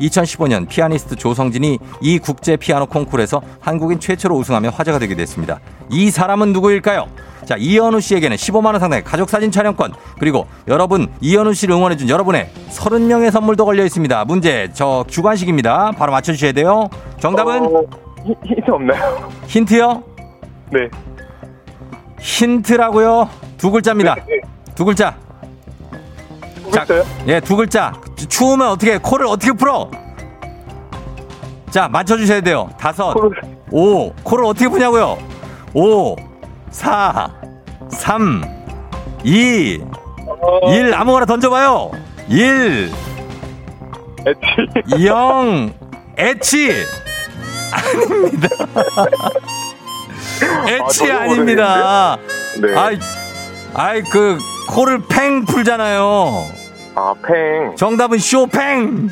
[0.00, 5.60] 2015년 피아니스트 조성진이 이 국제 피아노 콩쿠르에서 한국인 최초로 우승하며 화제가 되기도 했습니다.
[5.90, 7.06] 이 사람은 누구일까요?
[7.44, 13.64] 자, 이현우 씨에게는 15만원 상당의 가족사진 촬영권, 그리고 여러분, 이현우 씨를 응원해준 여러분의 30명의 선물도
[13.64, 14.24] 걸려 있습니다.
[14.26, 15.92] 문제, 저 주관식입니다.
[15.92, 16.88] 바로 맞춰주셔야 돼요.
[17.18, 17.64] 정답은?
[17.64, 17.82] 어,
[18.24, 19.30] 히- 힌트 없나요?
[19.46, 20.02] 힌트요?
[20.70, 20.80] 네.
[22.20, 23.28] 힌트라고요?
[23.56, 24.16] 두 글자입니다.
[24.74, 25.16] 두 글자.
[26.70, 27.02] 자, 글자요?
[27.26, 27.92] 예, 두 글자.
[28.28, 29.90] 추우면 어떻게, 코를 어떻게 풀어?
[31.70, 32.68] 자, 맞춰주셔야 돼요.
[32.78, 33.14] 다섯,
[33.70, 35.18] 오, 코를 어떻게 푸냐고요?
[35.74, 36.16] 오,
[36.70, 37.30] 사,
[37.88, 38.42] 삼,
[39.22, 39.80] 이,
[40.26, 41.92] 어, 일, 아무거나 던져봐요.
[42.28, 42.90] 일,
[44.26, 45.06] 에치.
[45.06, 45.72] 영,
[46.18, 46.84] 에치.
[47.72, 48.48] 아닙니다.
[50.66, 52.18] 에치 아, 아, 전혀 닙니다
[52.60, 52.76] 네.
[52.76, 52.98] 아이,
[53.74, 56.59] 아이, 그, 코를 팽 풀잖아요.
[57.00, 57.74] 아, 팽.
[57.76, 59.08] 정답은 쇼팽!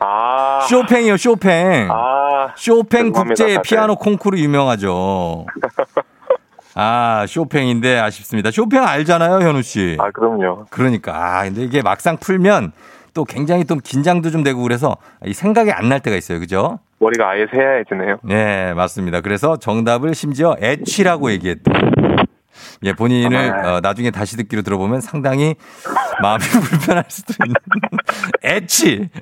[0.00, 0.60] 아.
[0.68, 1.88] 쇼팽이요, 쇼팽.
[1.90, 2.52] 아.
[2.56, 3.58] 쇼팽 국제.
[3.62, 5.46] 피아노 콩쿠르 유명하죠.
[6.74, 8.50] 아, 쇼팽인데 아쉽습니다.
[8.50, 9.96] 쇼팽 알잖아요, 현우 씨.
[10.00, 10.66] 아, 그럼요.
[10.70, 11.12] 그러니까.
[11.14, 12.72] 아, 근데 이게 막상 풀면
[13.14, 16.40] 또 굉장히 좀 긴장도 좀 되고 그래서 이 생각이 안 날 때가 있어요.
[16.40, 16.80] 그죠?
[16.98, 18.16] 머리가 아예 새하얘지네요.
[18.24, 19.20] 네, 맞습니다.
[19.20, 21.70] 그래서 정답을 심지어 애취라고 얘기했대.
[22.84, 23.74] 예, 본인을 아.
[23.76, 25.54] 어, 나중에 다시 듣기로 들어보면 상당히
[26.22, 27.54] 마음이 불편할 수도 있는
[28.44, 29.08] 애취.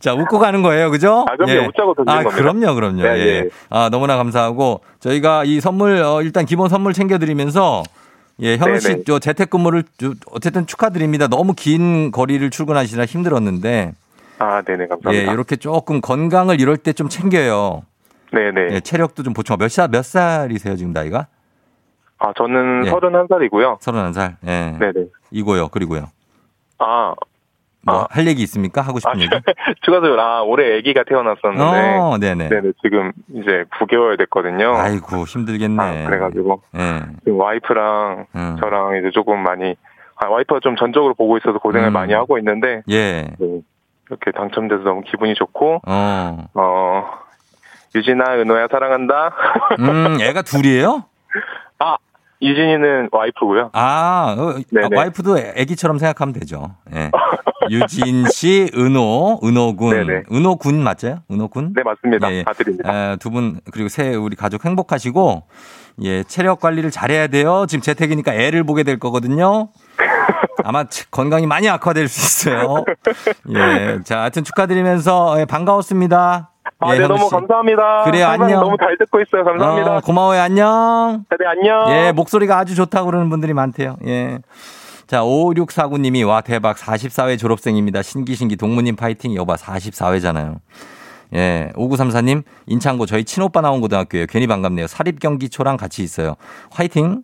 [0.00, 0.90] 자, 웃고 가는 거예요.
[0.90, 1.24] 그죠?
[1.30, 1.68] 아, 그럼요.
[1.68, 2.36] 웃자고 던진 아, 겁니다.
[2.36, 3.02] 그럼요, 그럼요.
[3.02, 3.26] 네, 예.
[3.44, 3.48] 예.
[3.70, 7.82] 아, 너무나 감사하고 저희가 이 선물 어, 일단 기본 선물 챙겨 드리면서
[8.40, 9.02] 예, 현우 네, 씨 네.
[9.06, 11.28] 저 재택근무를 저- 어쨌든 축하드립니다.
[11.28, 13.92] 너무 긴 거리를 출근하시느라 힘들었는데
[14.38, 15.32] 아, 네네, 예, 감사합니다.
[15.32, 17.82] 이렇게 조금 건강을 이럴 때 좀 챙겨요.
[18.32, 18.74] 네네.
[18.74, 19.56] 예, 체력도 좀 보충.
[19.58, 21.26] 몇 살, 몇 살이세요, 지금 나이가?
[22.18, 22.90] 아, 저는 예.
[22.90, 23.78] 31살이고요.
[23.80, 24.36] 31살.
[24.46, 24.76] 예.
[24.78, 25.06] 네네.
[25.30, 26.06] 이고요, 그리고요.
[26.78, 27.14] 아,
[27.84, 28.06] 뭐 아.
[28.10, 28.80] 할 얘기 있습니까?
[28.80, 29.28] 하고 싶은 아, 얘기?
[29.82, 31.98] 추가적으로, 아, 올해 아기가 태어났었는데.
[31.98, 32.48] 어, 네네.
[32.48, 34.74] 네네, 지금 이제 9개월 됐거든요.
[34.76, 35.82] 아이고, 힘들겠네.
[35.82, 36.62] 아, 그래가지고.
[36.76, 37.02] 예.
[37.24, 38.56] 지금 와이프랑 음.
[38.60, 39.74] 저랑 이제 조금 많이,
[40.16, 41.92] 아, 와이프가 좀 전적으로 보고 있어서 고생을 음.
[41.92, 43.34] 많이 하고 있는데, 예.
[43.38, 43.60] 네,
[44.08, 46.46] 이렇게 당첨돼서 너무 기분이 좋고, 어.
[46.54, 47.21] 어,
[47.94, 49.32] 유진아, 은호야, 사랑한다.
[49.80, 51.04] 음, 애가 둘이에요?
[51.78, 51.96] 아,
[52.40, 53.70] 유진이는 와이프고요.
[53.74, 54.86] 아, 어, 네네.
[54.86, 56.74] 아, 와이프도 애기처럼 생각하면 되죠.
[56.94, 57.10] 예.
[57.70, 60.06] 유진 씨, 은호, 은호군.
[60.06, 60.22] 네네.
[60.32, 61.20] 은호군 맞아요?
[61.30, 61.74] 은호군?
[61.76, 62.30] 네, 맞습니다.
[62.32, 62.44] 예, 예.
[62.46, 63.12] 아들입니다.
[63.12, 65.44] 에, 두 분, 그리고 새 우리 가족 행복하시고,
[66.02, 67.66] 예, 체력 관리를 잘해야 돼요.
[67.68, 69.68] 지금 재택이니까 애를 보게 될 거거든요.
[70.64, 72.84] 아마 치- 건강이 많이 악화될 수 있어요.
[73.54, 74.00] 예.
[74.04, 76.50] 자, 하여튼 축하드리면서, 예, 반가웠습니다.
[76.78, 77.30] 아, 예, 네, 너무 씨.
[77.30, 78.04] 감사합니다.
[78.04, 78.60] 그래요, 안녕.
[78.60, 79.44] 너무 잘 듣고 있어요.
[79.44, 79.96] 감사합니다.
[79.96, 80.40] 어, 고마워요.
[80.40, 81.24] 안녕.
[81.30, 81.90] 네, 안녕.
[81.90, 83.96] 예, 목소리가 아주 좋다고 그러는 분들이 많대요.
[84.06, 84.38] 예.
[85.06, 86.76] 자, 5649님이 와, 대박.
[86.76, 88.02] 44회 졸업생입니다.
[88.02, 89.34] 신기신기 동무님 파이팅.
[89.34, 90.58] 여봐, 44회잖아요.
[91.34, 94.26] 예, 5934님, 인창고 저희 친오빠 나온 고등학교예요.
[94.28, 94.86] 괜히 반갑네요.
[94.86, 96.36] 사립경기초랑 같이 있어요.
[96.70, 97.22] 화이팅!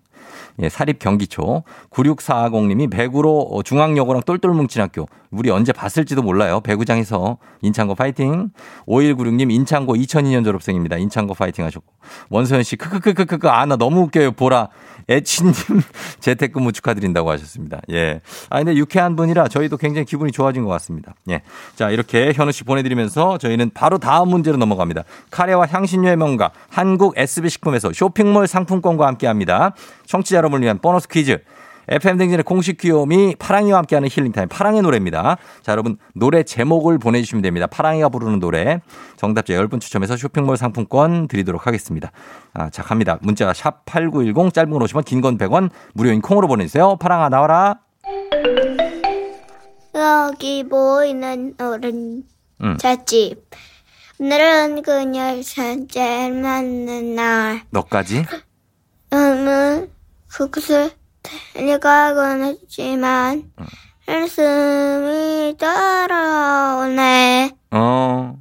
[0.60, 1.62] 예, 사립 경기초.
[1.90, 5.06] 9640님이 배구로 어, 중앙여고랑 똘똘 뭉친 학교.
[5.30, 6.60] 우리 언제 봤을지도 몰라요.
[6.60, 7.38] 배구장에서.
[7.62, 8.50] 인창고 파이팅.
[8.86, 10.96] 5196님, 인창고 2002년 졸업생입니다.
[10.96, 11.86] 인창고 파이팅 하셨고.
[12.30, 13.48] 원소연 씨, 크크크크크크.
[13.48, 14.32] 아, 나 너무 웃겨요.
[14.32, 14.68] 보라.
[15.10, 15.52] 애치님,
[16.20, 17.80] 재택근무 축하드린다고 하셨습니다.
[17.90, 18.20] 예.
[18.50, 21.14] 아, 근데 유쾌한 분이라 저희도 굉장히 기분이 좋아진 것 같습니다.
[21.30, 21.42] 예.
[21.76, 25.04] 자, 이렇게 현우 씨 보내드리면서 저희는 바로 다음 문제로 넘어갑니다.
[25.30, 29.74] 카레와 향신료의 명가, 한국 SB식품에서 쇼핑몰 상품권과 함께 합니다.
[30.06, 31.38] 청취자 여러분을 위한 보너스 퀴즈.
[31.88, 35.36] FM댕진의 공식 귀요미 파랑이와 함께하는 힐링타임 파랑의 노래입니다.
[35.62, 37.66] 자, 여러분 노래 제목을 보내주시면 됩니다.
[37.66, 38.80] 파랑이가 부르는 노래.
[39.16, 42.12] 정답자 10분 추첨해서 쇼핑몰 상품권 드리도록 하겠습니다.
[42.54, 43.18] 아, 자, 갑니다.
[43.22, 46.96] 문자 샵 8910 짧은 건 50원 긴 건 100원 무료인 콩으로 보내주세요.
[46.96, 47.80] 파랑아 나와라.
[49.94, 52.22] 여기 보이는 어른
[52.62, 52.76] 음.
[52.78, 53.48] 찻집
[54.20, 58.24] 오늘은 그녀를 산책 맞는 날 너까지?
[59.12, 59.90] 음은
[60.28, 60.90] 그곳을
[61.22, 63.50] 달려가곤 했지만
[64.06, 68.36] 한숨이 따라오네 어.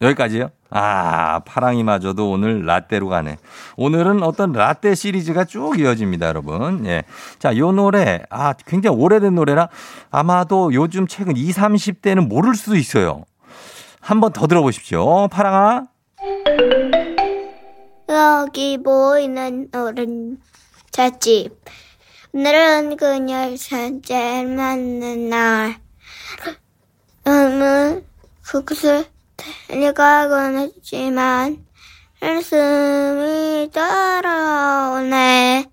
[0.00, 0.50] 여기까지요?
[0.70, 3.38] 아, 파랑이마저도 오늘 라떼로 가네.
[3.76, 6.84] 오늘은 어떤 라떼 시리즈가 쭉 이어집니다, 여러분.
[6.86, 7.04] 예.
[7.38, 9.68] 자, 요 노래, 아, 굉장히 오래된 노래라
[10.10, 13.24] 아마도 요즘 최근 20, 30대는 모를 수도 있어요.
[14.00, 15.28] 한번 더 들어보십시오.
[15.28, 15.86] 파랑아.
[18.08, 20.38] 여기 보이는 어른
[20.96, 21.50] 찻집
[22.32, 25.76] 오늘은 그녀를 산책 맞는 날
[27.26, 28.02] 음은
[28.40, 29.04] 그곳을
[29.68, 31.66] 달려가곤 했지만
[32.18, 35.66] 한숨이 따라오네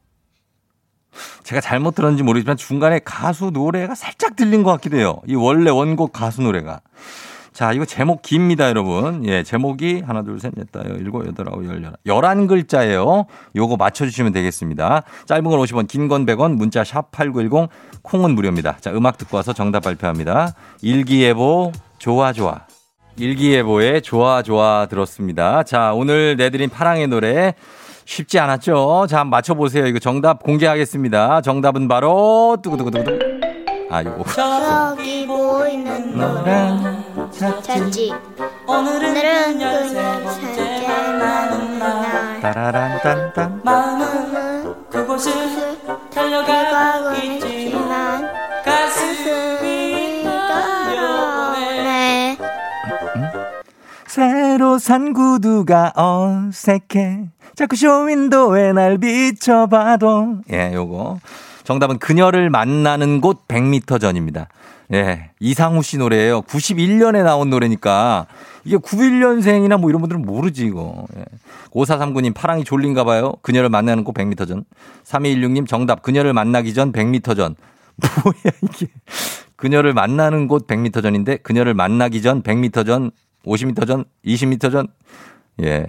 [1.43, 5.21] 제가 잘못 들었는지 모르지만 중간에 가수 노래가 살짝 들린 것 같기도 해요.
[5.27, 6.81] 이 원래 원곡 가수 노래가.
[7.53, 9.23] 자, 이거 제목 깁니다, 여러분.
[9.27, 11.95] 예, 제목이 하나, 둘, 셋, 넷, 다, 일곱, 여덟, 아홉, 열, 열한.
[12.05, 13.25] 열한 글자예요.
[13.55, 15.03] 요거 맞춰주시면 되겠습니다.
[15.25, 17.69] 짧은 건 50원, 긴 건 100원, 문자 샵 8910,
[18.01, 18.77] 콩은 무료입니다.
[18.81, 20.53] 자, 음악 듣고 와서 정답 발표합니다.
[20.81, 22.61] 일기예보, 좋아, 좋아.
[23.17, 25.61] 일기예보의 좋아, 좋아 들었습니다.
[25.63, 27.53] 자, 오늘 내드린 파랑의 노래.
[28.05, 29.05] 쉽지 않았죠?
[29.07, 29.85] 자, 한번 맞춰보세요.
[29.85, 31.41] 이거 정답 공개하겠습니다.
[31.41, 33.19] 정답은 바로, 두구두구두구.
[33.91, 34.23] 아, 요거.
[34.97, 37.02] 여기 보이는 어른
[37.37, 38.13] 찻집
[38.67, 43.61] 오늘은 그녀를 산책 맞는 날 따라란 딴딴.
[43.65, 45.31] 음은 그곳을
[46.13, 48.29] 달려가곤 했지만
[48.63, 52.37] 가슴이 따라오네
[54.07, 57.25] 새로 산 구두가 어색해.
[57.55, 60.37] 자꾸 쇼윈도에 날 비춰봐도.
[60.51, 61.19] 예, 요거.
[61.63, 64.47] 정답은 그녀를 만나는 곳 100m 전입니다.
[64.91, 66.41] 예, 이상우 씨 노래예요.
[66.41, 68.27] 91년에 나온 노래니까
[68.65, 71.05] 이게 91년생이나 뭐 이런 분들은 모르지 이거.
[71.17, 71.23] 예.
[71.71, 73.33] 5439님 파랑이 졸린가 봐요.
[73.41, 74.65] 그녀를 만나는 곳 100m 전.
[75.05, 77.55] 3216님 정답 그녀를 만나기 전 100m 전.
[78.23, 78.87] 뭐야 이게.
[79.55, 83.11] 그녀를 만나는 곳 100m 전인데 그녀를 만나기 전 100m 전
[83.45, 84.87] 50m 전, 20m 전.
[85.61, 85.85] 예.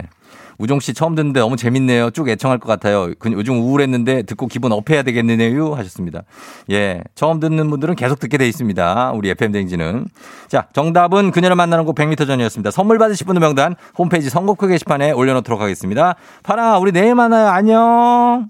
[0.57, 2.11] 우종 씨 처음 듣는데 너무 재밌네요.
[2.11, 3.11] 쭉 애청할 것 같아요.
[3.19, 5.73] 그- 요즘 우울했는데 듣고 기분 업해야 되겠네요.
[5.75, 6.23] 하셨습니다.
[6.71, 7.01] 예.
[7.13, 9.11] 처음 듣는 분들은 계속 듣게 돼 있습니다.
[9.11, 10.05] 우리 FM댕지는.
[10.47, 12.71] 자, 정답은 그녀를 만나는 곳 100m 전이었습니다.
[12.71, 16.15] 선물 받으실 분들 명단 홈페이지 선곡표 게시판에 올려놓도록 하겠습니다.
[16.43, 17.47] 파랑아, 우리 내일 만나요.
[17.47, 18.49] 안녕.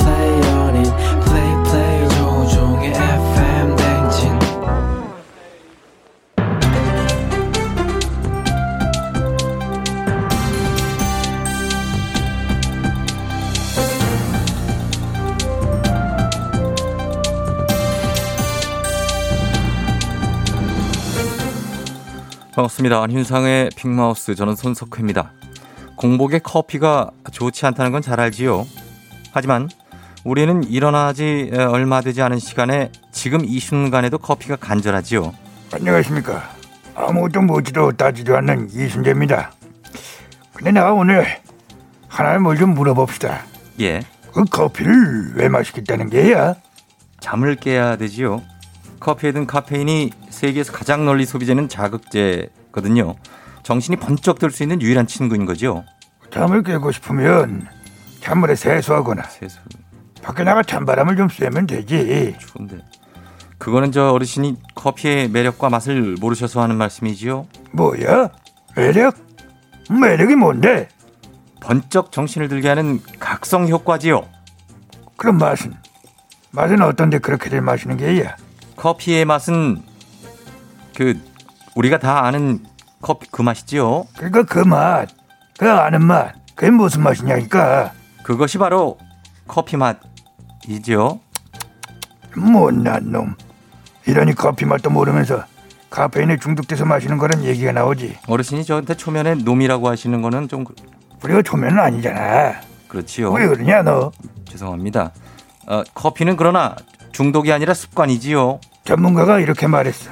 [22.53, 23.01] 반갑습니다.
[23.03, 25.31] 안윤상의 빅마우스 저는 손석회입니다.
[25.95, 28.65] 공복에 커피가 좋지 않다는 건 잘 알지요.
[29.31, 29.69] 하지만
[30.23, 35.33] 우리는 일어나지 얼마 되지 않은 시간에 지금 이 순간에도 커피가 간절하지요.
[35.73, 36.49] 안녕하십니까.
[36.95, 39.51] 아무것도 묻지도 따지도 않는 이순재입니다.
[40.53, 41.25] 근데 내가 오늘
[42.07, 43.43] 하나를 뭘좀 물어봅시다.
[43.79, 44.01] 예.
[44.33, 46.55] 그 커피를 왜 마시겠다는 게야?
[47.21, 48.41] 잠을 깨야 되지요.
[49.01, 53.15] 커피에 든 카페인이 세계에서 가장 널리 소비되는 자극제거든요.
[53.63, 55.83] 정신이 번쩍 들 수 있는 유일한 친구인 거죠.
[56.31, 57.67] 잠을 깨고 싶으면
[58.21, 59.59] 찬물에 세수하거나 세수.
[60.21, 62.35] 밖에 나가 찬바람을 좀 쐬면 되지.
[62.39, 62.77] 좋은데.
[63.57, 67.47] 그거는 저 어르신이 커피의 매력과 맛을 모르셔서 하는 말씀이지요.
[67.73, 68.29] 뭐야?
[68.75, 69.15] 매력?
[69.89, 70.87] 매력이 뭔데?
[71.59, 74.27] 번쩍 정신을 들게 하는 각성 효과지요.
[75.17, 75.73] 그럼 맛은?
[76.51, 78.35] 맛은 어떤데 그렇게들 마시는 게야?
[78.85, 79.83] 커피의 맛은
[80.95, 81.21] 그
[81.75, 82.65] 우리가 다 아는
[82.99, 84.07] 커피 그 맛이지요.
[84.17, 85.07] 그러니까 그 맛,
[85.59, 87.91] 그 아는 맛, 그게 무슨 맛이냐니까.
[88.23, 88.97] 그것이 바로
[89.47, 91.19] 커피 맛이지요.
[92.35, 93.35] 못난 놈.
[94.07, 95.43] 이러니 커피 맛도 모르면서
[95.91, 98.17] 카페인에 중독돼서 마시는 거란 얘기가 나오지.
[98.27, 100.73] 어르신이 저한테 초면에 놈이라고 하시는 거는 좀 그-
[101.23, 102.61] 우리가 초면은 아니잖아.
[102.87, 103.31] 그렇지요.
[103.31, 104.11] 왜 그러냐 너?
[104.45, 105.11] 죄송합니다.
[105.67, 106.75] 어, 커피는 그러나
[107.11, 108.59] 중독이 아니라 습관이지요.
[108.83, 110.11] 전문가가 이렇게 말했어.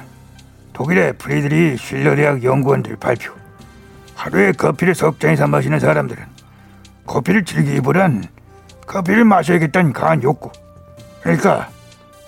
[0.72, 3.32] 독일의 프리드리 실러대학 연구원들 발표.
[4.14, 6.22] 하루에 커피를 석잔 이상 마시는 사람들은
[7.06, 8.24] 커피를 즐기기보단
[8.86, 10.50] 커피를 마셔야겠다는 강한 욕구.
[11.22, 11.68] 그러니까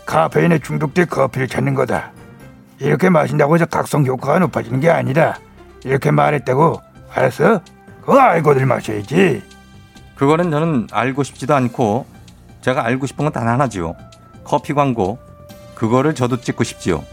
[0.06, 2.10] 카페인에 중독돼 커피를 찾는 거다.
[2.78, 5.38] 이렇게 마신다고 해서 각성 효과가 높아지는 게 아니다.
[5.84, 6.80] 이렇게 말했다고
[7.14, 7.60] 알았어?
[8.00, 9.42] 그거 알고들 마셔야지.
[10.16, 12.06] 그거는 저는 알고 싶지도 않고
[12.60, 13.94] 제가 알고 싶은 건 단 하나죠.
[14.44, 15.18] 커피 광고.
[15.82, 17.04] 그거를 저도 찍고 싶지요.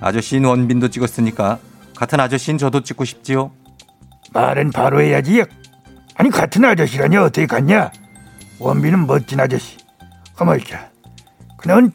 [0.00, 1.60] 아저씨인 원빈도 찍었으니까
[1.94, 3.52] 같은 아저씨인 저도 찍고 싶지요.
[4.32, 5.44] 말은 바로 해야지.
[6.16, 7.92] 아니 같은 아저씨라니 어떻게 갔냐?
[8.58, 9.76] 원빈은 멋진 아저씨.
[10.36, 10.90] 어머이자.
[11.56, 11.92] 그는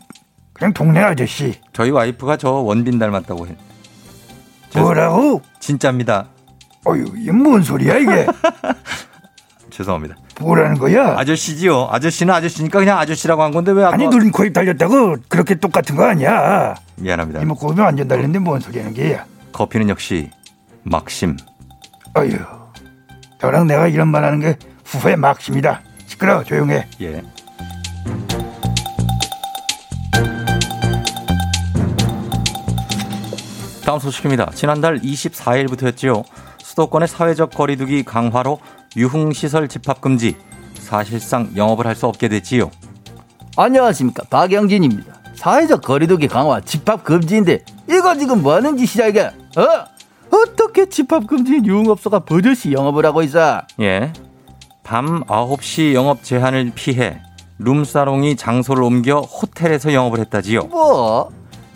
[0.54, 1.60] 그냥 동네 아저씨.
[1.74, 3.58] 저희 와이프가 저 원빈 닮았다고 해.
[4.70, 5.42] 저- 뭐라고?
[5.60, 6.30] 진짜입니다.
[6.86, 8.26] 어휴, 이게 뭔 소리야 이게?
[9.70, 10.16] 죄송합니다.
[10.42, 11.16] 뭐라는 거야?
[11.18, 11.88] 아저씨지요.
[11.92, 16.04] 아저씨는 아저씨니까 그냥 아저씨라고 한 건데 왜 아까 아니 눈 코입 달렸다고 그렇게 똑같은 거
[16.06, 16.76] 아니야?
[16.98, 17.42] 미안합니다.
[17.42, 19.26] 이목구비 완전 달렸는데 뭔 소리 하는 게야?
[19.54, 20.30] 커피는 역시
[20.84, 21.38] 막심.
[22.16, 22.38] 어휴,
[23.42, 25.82] 너랑 내가 이런 말 하는 게 후회 막심이다.
[26.08, 26.88] 시끄러워 조용해.
[27.02, 27.22] 예.
[33.86, 34.50] 다음 소식입니다.
[34.56, 36.24] 지난달 24일부터였지요.
[36.76, 38.60] 수도권의 사회적 거리두기 강화로
[38.98, 40.36] 유흥시설 집합금지.
[40.76, 42.70] 사실상 영업을 할 수 없게 됐지요.
[43.58, 45.16] 안녕하십니까 박영진입니다.
[45.36, 49.22] 사회적 거리두기 강화 집합 금지인데 이거 지금 뭐 하는 짓이야 이게?
[49.22, 49.86] 어?
[50.32, 53.62] 어떻게 집합 금지인 유흥업소가 버젓이 영업을 하고 있어?
[53.80, 54.12] 예.
[54.84, 57.22] 밤 9시 영업 제한을 피해
[57.60, 60.64] 룸사롱이 장소를 옮겨 호텔에서 영업을 했다지요.
[60.64, 61.30] 뭐?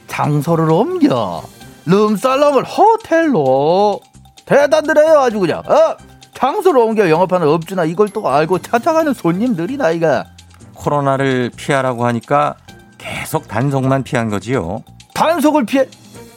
[0.08, 1.42] 장소를 옮겨
[1.86, 4.02] 룸살롱을 호텔로
[4.50, 5.96] 대단드려요 아주 그냥 어?
[6.34, 10.26] 장소를 옮겨 영업하는 업주나 이걸 또 알고 찾아가는 손님들이 나 이가
[10.74, 12.56] 코로나를 피하라고 하니까
[12.98, 14.84] 계속 단속만 피한 거지요.
[15.14, 15.86] 단속을 피해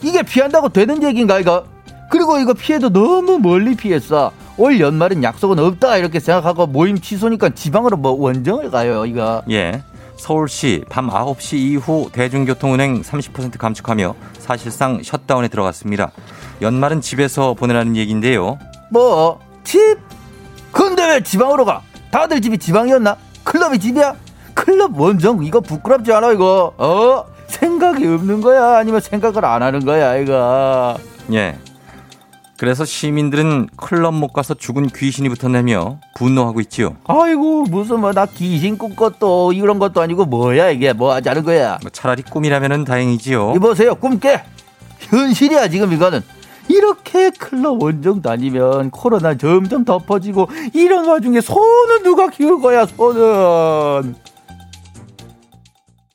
[0.02, 1.64] 이게 피한다고 되는 얘기인가 이거
[2.10, 7.96] 그리고 이거 피해도 너무 멀리 피했어 올 연말은 약속은 없다 이렇게 생각하고 모임 취소니까 지방으로
[7.96, 9.82] 뭐 원정을 가요 이거 예.
[10.16, 16.12] 서울시 밤 9시 이후 대중교통 운행 30% 감축하며 사실상 셧다운에 들어갔습니다.
[16.62, 18.58] 연말은 집에서 보내라는 얘기인데요.
[18.90, 19.98] 뭐 집?
[20.70, 21.82] 근데 왜 지방으로 가?
[22.10, 23.16] 다들 집이 지방이었나?
[23.44, 24.14] 클럽이 집이야?
[24.54, 27.24] 클럽 원정 이거 부끄럽지 않아 이거 어?
[27.48, 30.96] 생각이 없는 거야 아니면 생각을 안 하는 거야 이거
[31.32, 31.58] 예.
[32.58, 36.96] 그래서 시민들은 클럽 못 가서 죽은 귀신이 붙었다며 분노하고 있지요.
[37.06, 41.78] 아이고 무슨 뭐 나 귀신 꾼 것도 이런 것도 아니고 뭐야 이게 뭐 하자는 거야
[41.82, 43.54] 뭐 차라리 꿈이라면 다행이지요.
[43.56, 44.44] 이보세요 꿈 깨
[45.00, 46.22] 현실이야 지금 이거는
[46.68, 54.14] 이렇게 클럽 원정 다니면 코로나 점점 더 퍼지고 이런 와중에 소는 누가 키울 거야 소는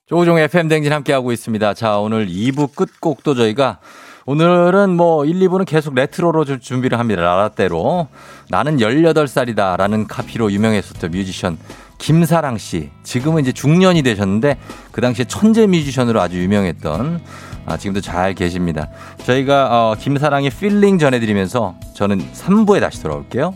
[0.08, 1.74] 조우종 FM 댕진 함께하고 있습니다.
[1.74, 3.80] 자, 오늘 2부 끝곡도 저희가
[4.26, 7.22] 오늘은 뭐 1, 2부는 계속 레트로로 좀 준비를 합니다.
[7.22, 8.08] 라라떼로.
[8.50, 11.10] 나는 18살이다 라는 카피로 유명했었죠.
[11.10, 11.58] 뮤지션
[11.98, 12.89] 김사랑 씨.
[13.04, 14.58] 지금은 이제 중년이 되셨는데
[14.91, 17.22] 그 당시에 천재 뮤지션으로 아주 유명했던
[17.68, 18.88] 아, 지금도 잘 계십니다.
[19.26, 23.53] 저희가 어, 김사랑의 Feeling 전해드리면서 저는 3부에 다시 돌아올게요.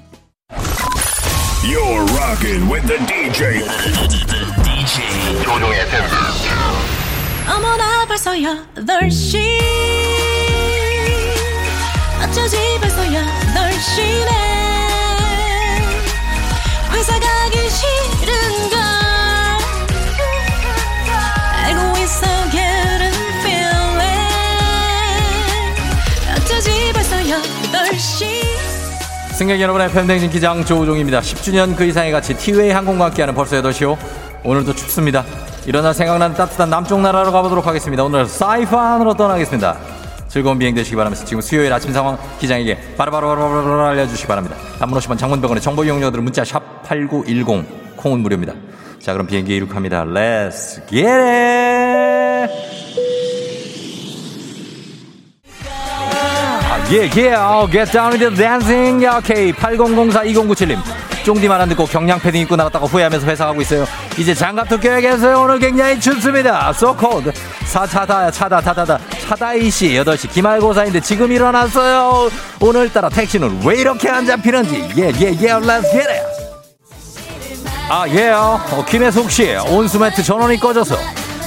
[1.64, 3.62] You're rocking with the DJ.
[4.64, 5.80] DJ 조우종의.
[7.48, 9.40] 어머나 벌써 8시
[12.22, 14.61] 어쩌지 벌써야 널 쉬네
[29.42, 31.20] 승객 여러분의 팬댕진 기장 조우종입니다.
[31.20, 33.98] 10주년 그 이상의 가치 티웨이 항공과 함께하는 벌써 8시요.
[34.44, 35.26] 오늘도 춥습니다.
[35.66, 38.04] 일어나 생각나는 따뜻한 남쪽 나라로 가보도록 하겠습니다.
[38.04, 39.80] 오늘 사이판으로 떠나겠습니다.
[40.28, 44.56] 즐거운 비행 되시기 바라면서 지금 수요일 아침 상황 기장에게 바로바로바로바로 알려주시기 바랍니다.
[44.78, 48.54] 단문 50원 장문병원의 정보 이용료들은 문자 샵 8910 콩은 무료입니다.
[49.00, 50.06] 자 그럼 비행기 이륙합니다.
[50.06, 50.84] Let's!
[56.92, 59.08] 예, 예, 어, get down with the dancing.
[59.08, 59.54] 오케이.
[59.54, 60.78] 8004-2097님.
[61.24, 63.86] 쫑디만 안 듣고 경량 패딩 입고 나갔다가 후회하면서 회사 가고 있어요.
[64.18, 65.40] 이제 장갑 도 껴야겠어요.
[65.40, 66.72] 오늘 굉장히 춥습니다.
[66.76, 67.32] So cold.
[67.66, 69.00] 사, 차다, 차다, 타다다.
[69.22, 72.30] 차다이씨, 8시 기말고사인데 지금 일어났어요.
[72.60, 74.90] 오늘따라 택시는 왜 이렇게 안 잡히는지.
[74.98, 76.26] 예, 예, 예, let's get it.
[77.88, 78.60] 아, 예요.
[78.72, 80.98] 어, 김혜숙 씨, 온수매트 전원이 꺼져서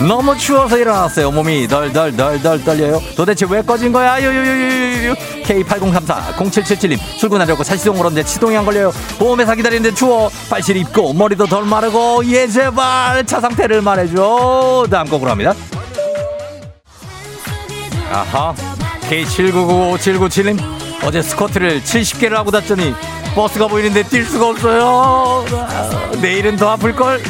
[0.01, 1.31] 너무 추워서 일어났어요.
[1.31, 3.01] 몸이 덜덜덜덜 떨려요.
[3.17, 4.21] 도대체 왜 꺼진 거야?
[4.21, 5.15] 유유유유유.
[5.45, 8.93] K8034 0777님 출근하려고 차시동 걸었는데 시동이 안 걸려요.
[9.19, 10.31] 보험회사 기다리는데 추워.
[10.51, 14.87] 빨실 입고 머리도 덜 마르고 예 제발 차 상태를 말해줘.
[14.91, 15.55] 다음 곡으로 합니다.
[18.11, 18.55] 아하.
[19.09, 20.61] K79957977님
[21.05, 22.95] 어제 스쿼트를 70개를 하고 잤더니
[23.35, 25.45] 버스가 보이는데 뛸 수가 없어요.
[25.53, 27.21] 아, 내일은 더 아플 걸.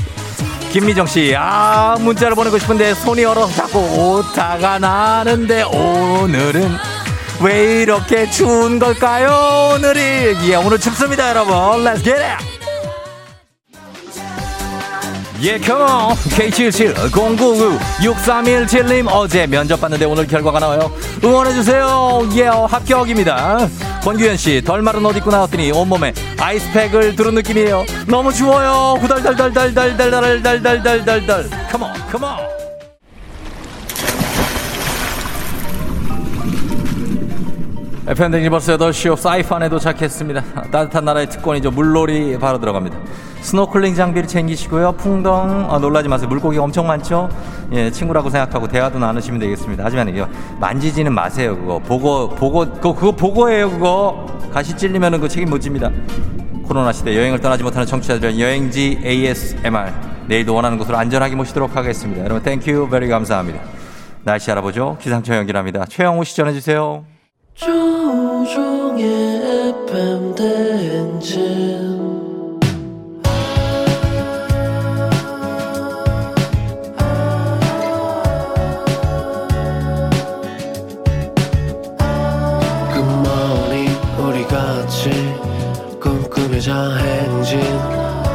[0.75, 6.69] 김미정 씨, 아, 문자를 보내고 싶은데 손이 얼어서 자꾸 오타가 나는데 오늘은
[7.41, 9.75] 왜 이렇게 추운 걸까요?
[9.77, 10.35] 오늘이.
[10.49, 11.55] 예, 오늘 춥습니다, 여러분.
[11.85, 12.45] Let's get it!
[15.43, 16.17] 예, 컴온!
[16.17, 20.91] K77 099 6317님 어제 면접 봤는데 오늘 결과가 나와요.
[21.23, 22.31] 응원해주세요.
[22.35, 23.69] 예, 합격입니다.
[24.05, 27.87] 권규현 씨, 덜 마른 옷 입고 나왔더니 온몸에 아이스팩을 두른 느낌이에요.
[28.07, 28.99] 너무 추워요.
[29.01, 31.49] 후덜덜덜덜덜덜덜덜덜덜덜.
[31.73, 32.64] Come on, come on!
[38.07, 40.43] FM댕진 벌써 8시오 사이판에 도착했습니다.
[40.71, 41.71] 따뜻한 나라의 특권이죠.
[41.71, 42.99] 물놀이 바로 들어갑니다.
[43.41, 44.93] 스노클링 장비를 챙기시고요.
[44.93, 46.29] 풍덩, 어, 놀라지 마세요.
[46.29, 47.31] 물고기 엄청 많죠?
[47.73, 49.85] 예, 친구라고 생각하고 대화도 나누시면 되겠습니다.
[49.87, 50.27] 하지만 이거
[50.61, 51.57] 만지지는 마세요.
[51.57, 51.79] 그거.
[51.79, 53.71] 복어, 복어, 그거, 그거 복어예요.
[53.71, 54.27] 그거.
[54.53, 55.91] 가시 찔리면 은 그 책임 못 집니다.
[56.67, 59.93] 코로나 시대 여행을 떠나지 못하는 청취자들은 여행지 ASMR.
[60.27, 62.23] 내일도 원하는 곳으로 안전하게 모시도록 하겠습니다.
[62.23, 63.61] 여러분, Thank you, very 감사합니다.
[64.25, 64.99] 날씨 알아보죠.
[65.01, 65.85] 기상청 연결합니다.
[65.87, 67.14] 최영우 씨 전해주세요.
[67.55, 69.05] 조우종의
[69.87, 71.95] FM 대행진.
[84.49, 85.11] 같이
[86.01, 87.61] 꿈꾸며자 행진.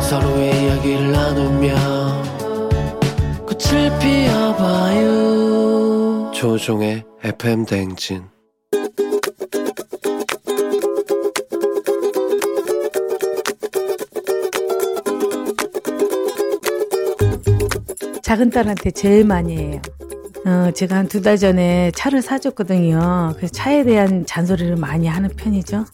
[0.02, 1.76] 서로의 이야기를 나누며
[3.46, 5.10] 꽃을 피워봐요.
[6.34, 8.24] 조종의 FM 대행진
[18.30, 19.82] 작은 딸한테 제일 많이 해요.
[20.46, 23.34] 어, 제가 한 두 달 전에 차를 사줬거든요.
[23.36, 25.86] 그래서 차에 대한 잔소리를 많이 하는 편이죠.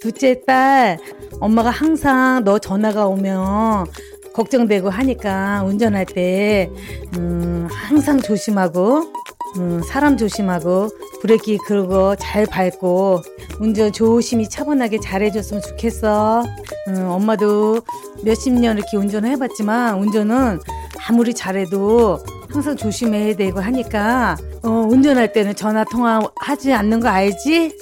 [0.00, 1.00] 둘째 딸,
[1.40, 3.86] 엄마가 항상 너 전화가 오면
[4.32, 6.70] 걱정되고 하니까 운전할 때,
[7.16, 9.12] 음, 항상 조심하고,
[9.56, 10.88] 음, 사람 조심하고,
[11.20, 13.22] 브레이크 그거 잘 밟고,
[13.58, 16.44] 운전 조심히 차분하게 잘 해줬으면 좋겠어.
[16.86, 17.80] 음, 엄마도
[18.22, 20.60] 몇십 년 이렇게 운전을 해봤지만, 운전은
[21.08, 22.18] 아무리 잘해도
[22.50, 27.76] 항상 조심해야 되고 하니까 어, 운전할 때는 전화 통화하지 않는 거 알지?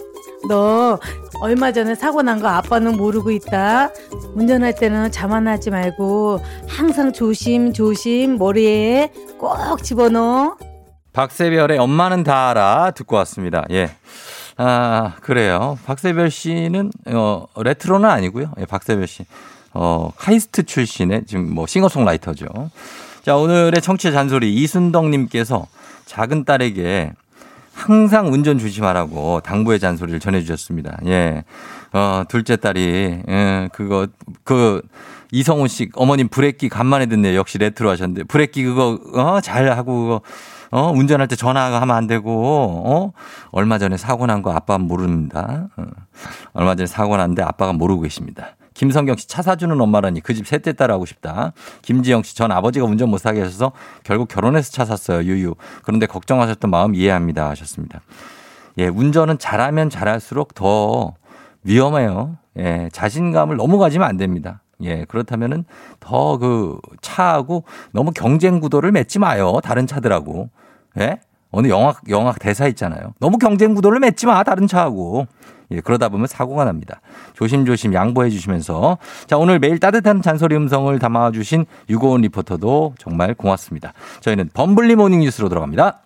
[0.48, 0.98] 너
[1.42, 3.90] 얼마 전에 사고 난 거 아빠는 모르고 있다.
[4.34, 10.56] 운전할 때는 자만하지 말고 항상 조심 조심 머리에 꼭 집어넣어.
[11.12, 13.64] 박세별의 엄마는 다 알아 듣고 왔습니다.
[13.70, 13.90] 예.
[14.56, 15.78] 아, 그래요.
[15.86, 18.52] 박세별 씨는, 어, 레트로는 아니고요.
[18.60, 19.24] 예, 박세별 씨.
[19.72, 22.46] 어, 카이스트 출신의 지금 뭐 싱어송라이터죠.
[23.24, 25.66] 자, 오늘의 청취자 잔소리 이순덕님께서
[26.06, 27.12] 작은 딸에게
[27.74, 30.98] 항상 운전 조심하라고 당부의 잔소리를 전해주셨습니다.
[31.06, 31.44] 예.
[31.92, 34.06] 어, 둘째 딸이, 예, 그거,
[34.44, 34.80] 그,
[35.32, 37.36] 이성훈 씨, 어머님 브레이크 간만에 듣네요.
[37.36, 38.24] 역시 레트로 하셨는데.
[38.24, 40.20] 브레이크 그거, 어, 잘 하고, 그거,
[40.70, 43.12] 어, 운전할 때 전화하면 안 되고, 어,
[43.50, 45.68] 얼마 전에 사고 난 거 아빠는 모릅니다.
[45.76, 45.84] 어,
[46.52, 48.56] 얼마 전에 사고 났는데 아빠가 모르고 계십니다.
[48.80, 51.52] 김성경 씨 차 사주는 엄마라니 그 집 셋째 딸 하고 싶다.
[51.82, 53.72] 김지영 씨 전 아버지가 운전 못 사게 하셔서
[54.04, 55.22] 결국 결혼해서 차 샀어요.
[55.22, 55.54] 유유.
[55.82, 58.00] 그런데 걱정하셨던 마음 이해합니다 하셨습니다.
[58.78, 61.12] 예, 운전은 잘하면 잘할수록 더
[61.62, 62.38] 위험해요.
[62.58, 64.62] 예, 자신감을 너무 가지면 안 됩니다.
[64.82, 65.64] 예, 그렇다면은
[66.00, 69.58] 더 그 차하고 너무 경쟁 구도를 맺지 마요.
[69.62, 70.48] 다른 차들하고.
[71.00, 71.20] 예?
[71.52, 73.12] 어느 영화, 영화 대사 있잖아요.
[73.20, 74.42] 너무 경쟁 구도를 맺지 마.
[74.42, 75.26] 다른 차하고.
[75.72, 77.00] 예, 그러다 보면 사고가 납니다.
[77.34, 78.98] 조심조심 양보해 주시면서.
[79.26, 83.92] 자, 오늘 매일 따뜻한 잔소리 음성을 담아주신 유고원 리포터도 정말 고맙습니다.
[84.20, 86.00] 저희는 범블리 모닝 뉴스로 들어갑니다.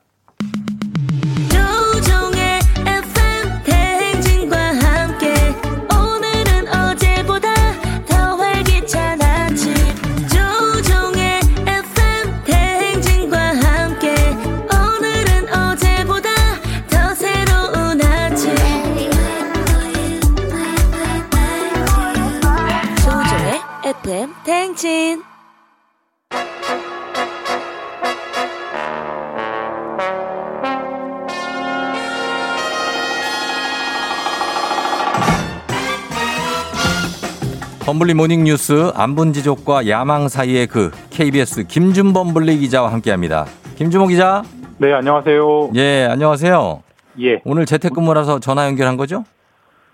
[37.94, 43.44] 범블리 모닝 뉴스 안분지족과 야망 사이의 그 KBS 김준범 블리 기자와 함께합니다.
[43.76, 44.42] 김준범 기자.
[44.78, 45.70] 네, 안녕하세요.
[45.76, 46.82] 예, 안녕하세요.
[47.20, 47.40] 예.
[47.44, 49.24] 오늘 재택근무라서 전화 연결한 거죠?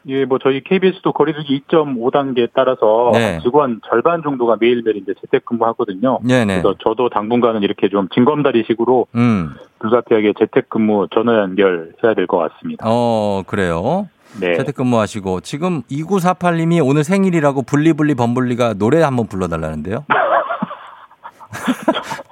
[0.08, 3.38] 예, 뭐 저희 KBS도 거리두기 2.5단계에 따라서 네.
[3.42, 6.20] 직원 절반 정도가 매일매일 이제 재택근무하거든요.
[6.26, 6.62] 네네.
[6.62, 9.50] 그래서 저도 당분간은 이렇게 좀 징검다리식으로 음.
[9.78, 12.86] 불가피하게 재택근무 전화 연결해야 될 것 같습니다.
[12.88, 14.08] 어, 그래요.
[14.38, 14.56] 네.
[14.56, 20.04] 재택근무하시고 지금 2948님이 오늘 생일이라고 블리블리 범블리가 노래 한번 불러달라는데요.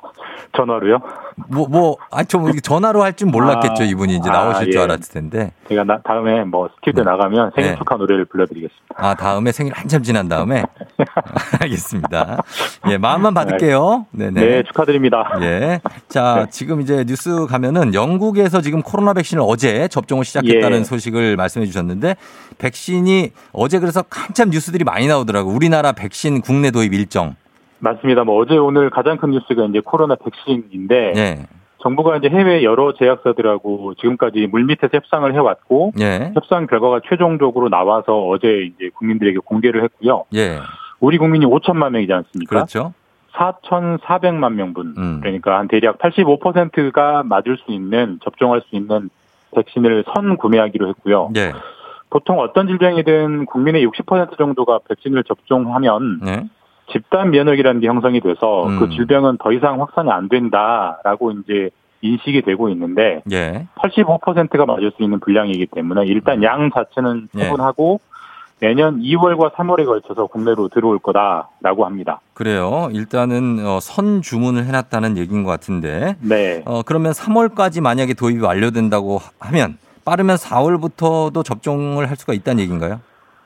[0.59, 0.99] 전화로요?
[1.49, 3.83] 뭐, 뭐, 아, 좀 전화로 할 줄 몰랐겠죠.
[3.83, 4.85] 아, 이분이 이제 아, 나오실 줄 예.
[4.85, 5.53] 알았을 텐데.
[5.69, 7.77] 제가 나- 다음에 뭐 스튜디오 나가면 생일 네.
[7.79, 8.95] 축하 노래를 불러드리겠습니다.
[8.97, 10.63] 아, 다음에 생일 한참 지난 다음에.
[11.63, 12.43] 알겠습니다.
[12.91, 14.07] 예, 마음만 받을게요.
[14.11, 14.41] 네네.
[14.41, 15.25] 네, 축하드립니다.
[15.43, 15.81] 예.
[16.09, 20.85] 자, 지금 이제 뉴스 가면은 영국에서 지금 코로나 백신을 어제 접종을 시작했다는 예.
[20.85, 22.17] 소식을 말씀해 주셨는데
[22.59, 25.55] 백신이 어제 그래서 한참 뉴스들이 많이 나오더라고요.
[25.55, 27.37] 우리나라 백신 국내 도입 일정.
[27.79, 28.24] 맞습니다.
[28.24, 31.47] 뭐 어제 오늘 가장 큰 뉴스가 이제 코로나 백신인데 예.
[31.81, 36.33] 정부가 이제 해외 여러 제약사들하고 지금까지 물밑에서 협상을 해왔고 예.
[36.35, 40.24] 협상 결과가 최종적으로 나와서 어제 이제 국민들에게 공개를 했고요.
[40.35, 40.59] 예.
[41.01, 42.49] 우리 국민이 5천만 명이지 않습니까?
[42.51, 42.93] 그렇죠.
[43.33, 44.95] 4,400만 명분.
[44.99, 45.20] 음.
[45.20, 49.11] 그러니까 한 대략 85%가 맞을 수 있는 접종할 수 있는
[49.55, 51.31] 백신을 선 구매하기로 했고요.
[51.37, 51.53] 예.
[52.11, 56.49] 보통 어떤 질병이든 국민의 60% 정도가 백신을 접종하면 예.
[56.93, 58.78] 집단 면역이라는 게 형성이 돼서 음.
[58.78, 61.70] 그 질병은 더 이상 확산이 안 된다라고 이제
[62.01, 63.66] 인식이 되고 있는데 예.
[63.76, 67.41] 85%가 맞을 수 있는 분량이기 때문에 일단 양 자체는 예.
[67.41, 68.01] 충분하고
[68.61, 72.20] 내년 2월과 3월에 걸쳐서 국내로 들어올 거다라고 합니다.
[72.34, 72.89] 그래요.
[72.93, 76.16] 일단은 어, 선 주문을 해놨다는 얘기인 것 같은데.
[76.20, 76.62] 네.
[76.64, 83.01] 어, 그러면 3월까지 만약에 도입이 완료된다고 하면 빠르면 4월부터도 접종을 할 수가 있다는 얘기인가요?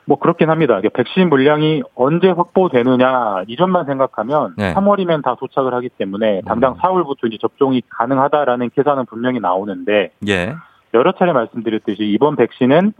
[0.05, 0.81] 뭐 그렇긴 합니다.
[0.93, 4.69] 백신 물량이 언제 확보되느냐 이전만 생각하면 네.
[4.69, 4.73] 음.
[4.75, 10.55] 3월이면 다 도착을 하기 때문에 당장 4월부터 이제 접종이 가능하다라는 계산은 분명히 나오는데 예.
[10.93, 12.93] 여러 차례 말씀드렸듯이 이번 백신은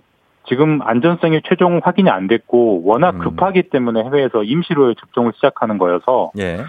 [0.46, 2.88] 지금 안전성이 최종 확인이 안 됐고 음.
[2.88, 6.60] 워낙 급하기 때문에 해외에서 임시로 접종을 시작하는 거여서 예.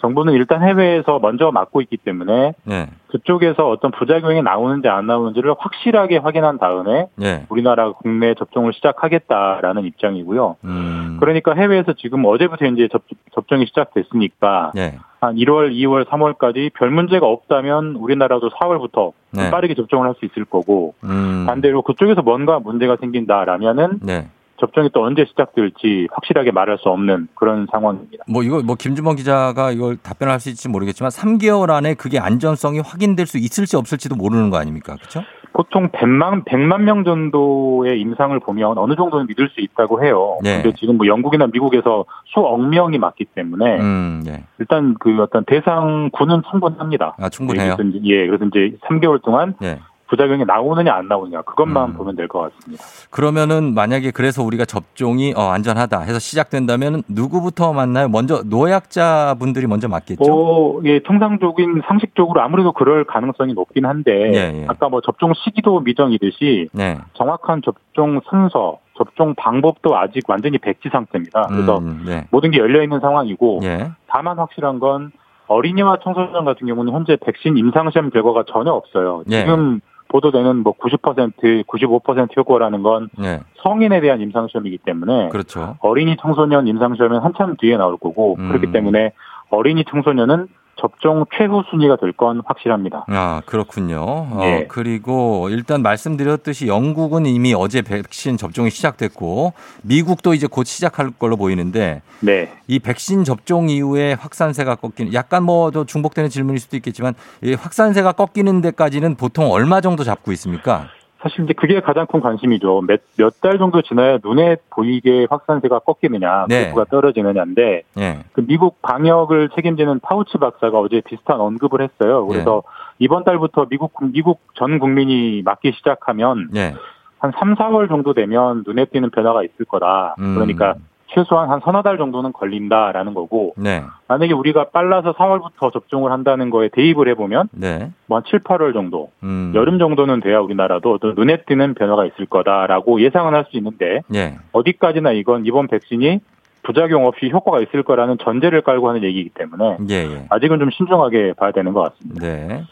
[0.00, 2.88] 정부는 일단 해외에서 먼저 맞고 있기 때문에 예.
[3.12, 7.44] 그쪽에서 어떤 부작용이 나오는지 안 나오는지를 확실하게 확인한 다음에 예.
[7.50, 10.56] 우리나라 국내 접종을 시작하겠다라는 입장이고요.
[10.64, 11.18] 음.
[11.20, 13.02] 그러니까 해외에서 지금 어제부터 이제 접,
[13.34, 14.94] 접종이 시작됐으니까 예.
[15.20, 19.50] 한 1월, 2월, 3월까지 별 문제가 없다면 우리나라도 4월부터 네.
[19.50, 21.44] 빠르게 접종을 할 수 있을 거고 음.
[21.46, 24.28] 반대로 그쪽에서 뭔가 문제가 생긴다라면은 네.
[24.62, 28.24] 접종이 또 언제 시작될지 확실하게 말할 수 없는 그런 상황입니다.
[28.28, 33.26] 뭐 이거 뭐 김준범 기자가 이걸 답변을 할수 있을지 모르겠지만 3개월 안에 그게 안전성이 확인될
[33.26, 34.94] 수 있을지 없을지도 모르는 거 아닙니까?
[34.94, 35.22] 그렇죠?
[35.52, 40.38] 보통 100만 100만 명 정도의 임상을 보면 어느 정도는 믿을 수 있다고 해요.
[40.42, 40.62] 네.
[40.62, 44.44] 근데 지금 뭐 영국이나 미국에서 수억 명이 맞기 때문에 음, 예.
[44.60, 47.16] 일단 그 어떤 대상군은 충분합니다.
[47.18, 47.76] 아, 충분해요?
[48.04, 49.80] 예, 그래서 이제 3개월 동안 예.
[50.12, 51.94] 부작용이 나오느냐 안 나오느냐 그것만 음.
[51.94, 52.84] 보면 될 것 같습니다.
[53.10, 58.08] 그러면은 만약에 그래서 우리가 접종이 어, 안전하다 해서 시작된다면 누구부터 맞나요?
[58.08, 60.22] 먼저 노약자 분들이 먼저 맞겠죠?
[60.30, 64.66] 뭐, 예, 통상적인 상식적으로 아무래도 그럴 가능성이 높긴 한데 예, 예.
[64.68, 66.98] 아까 뭐 접종 시기도 미정이듯이 네.
[67.14, 71.46] 정확한 접종 순서, 접종 방법도 아직 완전히 백지 상태입니다.
[71.48, 72.26] 그래서 음, 예.
[72.30, 73.90] 모든 게 열려 있는 상황이고 예.
[74.08, 75.10] 다만 확실한 건
[75.46, 79.22] 어린이와 청소년 같은 경우는 현재 백신 임상시험 결과가 전혀 없어요.
[79.30, 79.40] 예.
[79.40, 79.80] 지금
[80.12, 83.40] 보도되는 뭐 90%, 95% 효과라는 건 예.
[83.62, 85.76] 성인에 대한 임상시험이기 때문에 그렇죠.
[85.80, 88.48] 어린이 청소년 임상시험은 한참 뒤에 나올 거고 음.
[88.48, 89.12] 그렇기 때문에
[89.50, 90.48] 어린이 청소년은
[90.82, 93.06] 접종 최후 순위가 될 건 확실합니다.
[93.08, 93.96] 아, 그렇군요.
[94.00, 94.66] 어, 예.
[94.68, 102.02] 그리고 일단 말씀드렸듯이 영국은 이미 어제 백신 접종이 시작됐고 미국도 이제 곧 시작할 걸로 보이는데
[102.20, 102.52] 네.
[102.66, 108.12] 이 백신 접종 이후에 확산세가 꺾이는 약간 뭐 더 중복되는 질문일 수도 있겠지만 이 확산세가
[108.12, 110.88] 꺾이는 데까지는 보통 얼마 정도 잡고 있습니까?
[111.22, 112.82] 사실 이제 그게 가장 큰 관심이죠.
[112.82, 116.62] 몇 몇 달 정도 지나야 눈에 보이게 확산세가 꺾이느냐, 네.
[116.72, 118.18] 그래프가 떨어지느냐인데 예.
[118.32, 122.26] 그 미국 방역을 책임지는 파우치 박사가 어제 비슷한 언급을 했어요.
[122.26, 122.62] 그래서
[122.98, 126.74] 이번 달부터 미국 미국 전 국민이 맞기 시작하면 예.
[127.18, 130.16] 한 3, 4월 정도 되면 눈에 띄는 변화가 있을 거다.
[130.18, 130.34] 음.
[130.34, 130.74] 그러니까
[131.14, 133.82] 최소한 한 서너 달 정도는 걸린다라는 거고 네.
[134.08, 137.90] 만약에 우리가 빨라서 4월부터 접종을 한다는 거에 대입을 해보면 네.
[138.06, 139.52] 뭐한 7, 8월 정도 음.
[139.54, 144.38] 여름 정도는 돼야 우리나라도 어떤 눈에 띄는 변화가 있을 거다라고 예상은 할 수 있는데 예.
[144.52, 146.20] 어디까지나 이건 이번 백신이
[146.62, 150.26] 부작용 없이 효과가 있을 거라는 전제를 깔고 하는 얘기이기 때문에 예, 예.
[150.30, 152.24] 아직은 좀 신중하게 봐야 되는 것 같습니다.
[152.24, 152.62] 네.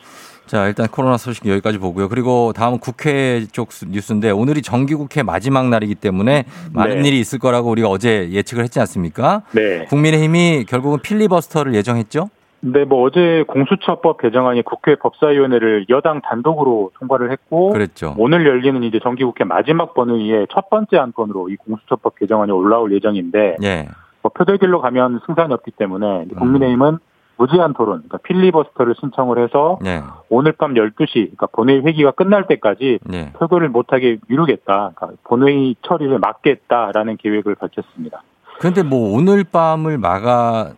[0.50, 2.08] 자, 일단 코로나 소식 여기까지 보고요.
[2.08, 6.44] 그리고 다음 국회 쪽 수- 뉴스인데 오늘이 정기국회 마지막 날이기 때문에
[6.74, 7.08] 많은 네.
[7.08, 9.42] 일이 있을 거라고 우리가 어제 예측을 했지 않습니까?
[9.52, 9.84] 네.
[9.84, 12.30] 국민의힘이 결국은 필리버스터를 예정했죠?
[12.62, 18.16] 근데 뭐 어제 공수처법 개정안이 국회 법사위원회를 여당 단독으로 통과를 했고 그랬죠.
[18.18, 23.88] 오늘 열리는 이제 정기국회 마지막 번의의 첫 번째 안건으로 이 공수처법 개정안이 올라올 예정인데 예.
[24.20, 26.28] 뭐 표결길로 가면 승산이 없기 때문에 음.
[26.36, 26.98] 국민의힘은
[27.40, 30.02] 무제한 토론, 그러니까 필리버스터를 신청을 해서 예.
[30.28, 33.32] 오늘 밤 12시, 그러니까 본회의 회기가 끝날 때까지 예.
[33.32, 38.22] 표결을 못하게 미루겠다, 그러니까 본회의 처리를 막겠다라는 계획을 밝혔습니다.
[38.58, 40.72] 그런데 뭐 오늘 밤을 막아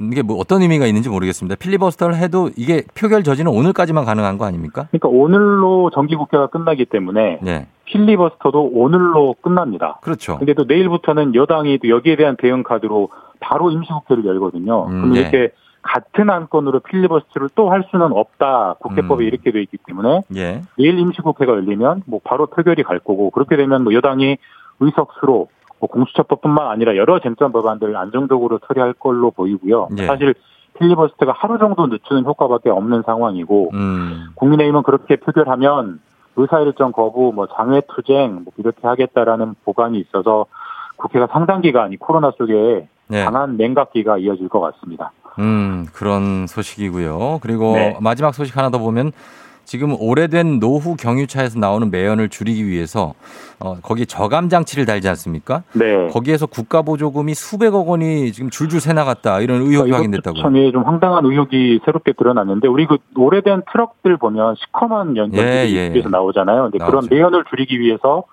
[0.00, 1.54] 이게 뭐 어떤 의미가 있는지 모르겠습니다.
[1.54, 4.88] 필리버스터를 해도 이게 표결 저지는 오늘까지만 가능한 거 아닙니까?
[4.90, 7.68] 그러니까 오늘로 정기국회가 끝나기 때문에 네.
[7.84, 10.00] 필리버스터도 오늘로 끝납니다.
[10.02, 10.38] 그렇죠.
[10.38, 14.86] 근데 또 내일부터는 여당이 또 여기에 대한 대응 카드로 바로 임시국회를 열거든요.
[14.86, 15.20] 음, 그럼 네.
[15.20, 15.52] 이렇게
[15.82, 18.76] 같은 안건으로 필리버스터를 또 할 수는 없다.
[18.80, 19.28] 국회법에 음.
[19.28, 20.62] 이렇게 돼 있기 때문에 예.
[20.76, 24.38] 내일 임시국회가 열리면 뭐 바로 표결이 갈 거고 그렇게 되면 뭐 여당이
[24.80, 25.48] 의석수로
[25.80, 29.88] 뭐 공수처법뿐만 아니라 여러 쟁점 법안들을 안정적으로 처리할 걸로 보이고요.
[29.98, 30.06] 예.
[30.06, 30.34] 사실
[30.78, 34.28] 필리버스터가 하루 정도 늦추는 효과밖에 없는 상황이고 음.
[34.36, 36.00] 국민의힘은 그렇게 표결하면
[36.36, 40.46] 의사일정 거부, 뭐 장외투쟁 뭐 이렇게 하겠다라는 보관이 있어서
[40.96, 43.24] 국회가 상당 기간 이 코로나 속에 네.
[43.24, 45.12] 강한 냉각기가 이어질 것 같습니다.
[45.38, 47.38] 음, 그런 소식이고요.
[47.42, 47.96] 그리고 네.
[48.00, 49.12] 마지막 소식 하나 더 보면
[49.68, 53.12] 지금 오래된 노후 경유차에서 나오는 매연을 줄이기 위해서
[53.60, 55.62] 어, 거기에 저감 장치를 달지 않습니까?
[55.74, 56.08] 네.
[56.08, 60.42] 거기에서 국가 보조금이 수백억 원이 지금 줄줄 새 나갔다 이런 의혹이 확인됐다고요.
[60.42, 65.92] 참이 좀 황당한 의혹이 새롭게 드러났는데 우리 그 오래된 트럭들 보면 시커먼 연전들이 예, 예.
[65.92, 66.70] 뒤에서 나오잖아요.
[66.70, 67.14] 근데 그런 나오죠.
[67.14, 68.24] 매연을 줄이기 위해서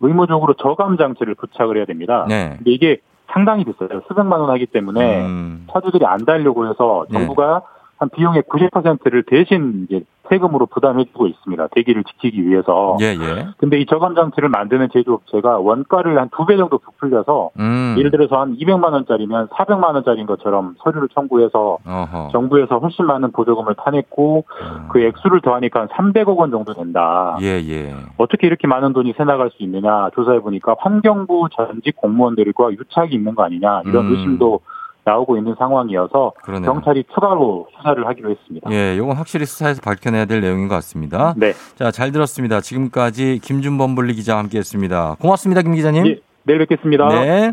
[0.00, 2.26] 의무적으로 저감 장치를 부착을 해야 됩니다.
[2.28, 2.54] 네.
[2.56, 3.00] 근데 이게
[3.32, 4.02] 상당히 비싸요.
[4.08, 5.66] 수백만 원 하기 때문에 음.
[5.72, 7.18] 차주들이 안 달려고 해서 네.
[7.18, 7.62] 정부가
[8.00, 11.68] 한 비용의 90%를 대신 이제 세금으로 부담해주고 있습니다.
[11.72, 12.96] 대기를 지키기 위해서.
[13.00, 13.48] 예, 예.
[13.58, 17.96] 근데 이 저감 장치를 만드는 제조업체가 원가를 한 두 배 정도 부풀려서 음.
[17.98, 22.28] 예를 들어서 한 200만 원짜리면 400만 원짜리인 것처럼 서류를 청구해서 어허.
[22.32, 24.44] 정부에서 훨씬 많은 보조금을 타냈고
[24.90, 27.36] 그 액수를 더하니까 한 300억 원 정도 된다.
[27.38, 27.42] 음.
[27.42, 27.94] 예, 예.
[28.16, 33.34] 어떻게 이렇게 많은 돈이 새 나갈 수 있느냐 조사해 보니까 환경부 전직 공무원들과 유착이 있는
[33.34, 34.12] 거 아니냐 이런 음.
[34.12, 34.60] 의심도
[35.04, 36.72] 나오고 있는 상황이어서 그러네요.
[36.72, 38.70] 경찰이 추가로 수사를 하기로 했습니다.
[38.72, 41.34] 예, 요건 확실히 수사에서 밝혀내야 될 내용인 것 같습니다.
[41.36, 41.52] 네.
[41.76, 42.60] 자, 잘 들었습니다.
[42.60, 45.16] 지금까지 김준범 분리 기자와 함께 했습니다.
[45.20, 46.06] 고맙습니다, 김 기자님.
[46.06, 47.08] 예, 내일 뵙겠습니다.
[47.08, 47.52] 네.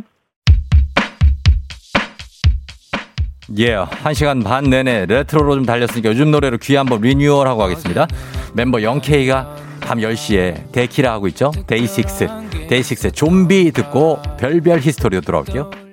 [3.59, 8.07] 예, 한 시간 반 내내 레트로로 좀 달렸으니까 요즘 노래로 귀 한번 리뉴얼하고 가겠습니다.
[8.53, 11.51] 멤버 영케이가 밤 10시에 데키라 하고 있죠.
[11.65, 12.27] 데이식스.
[12.67, 15.86] 데이식스의 좀비 듣고 별별 히스토리로 돌아올게요.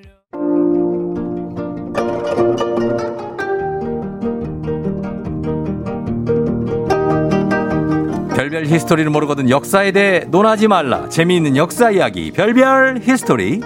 [8.74, 11.08] 히스토리를 모르거든 역사에 대해 논하지 말라.
[11.08, 13.60] 재미있는 역사 이야기 별별 히스토리.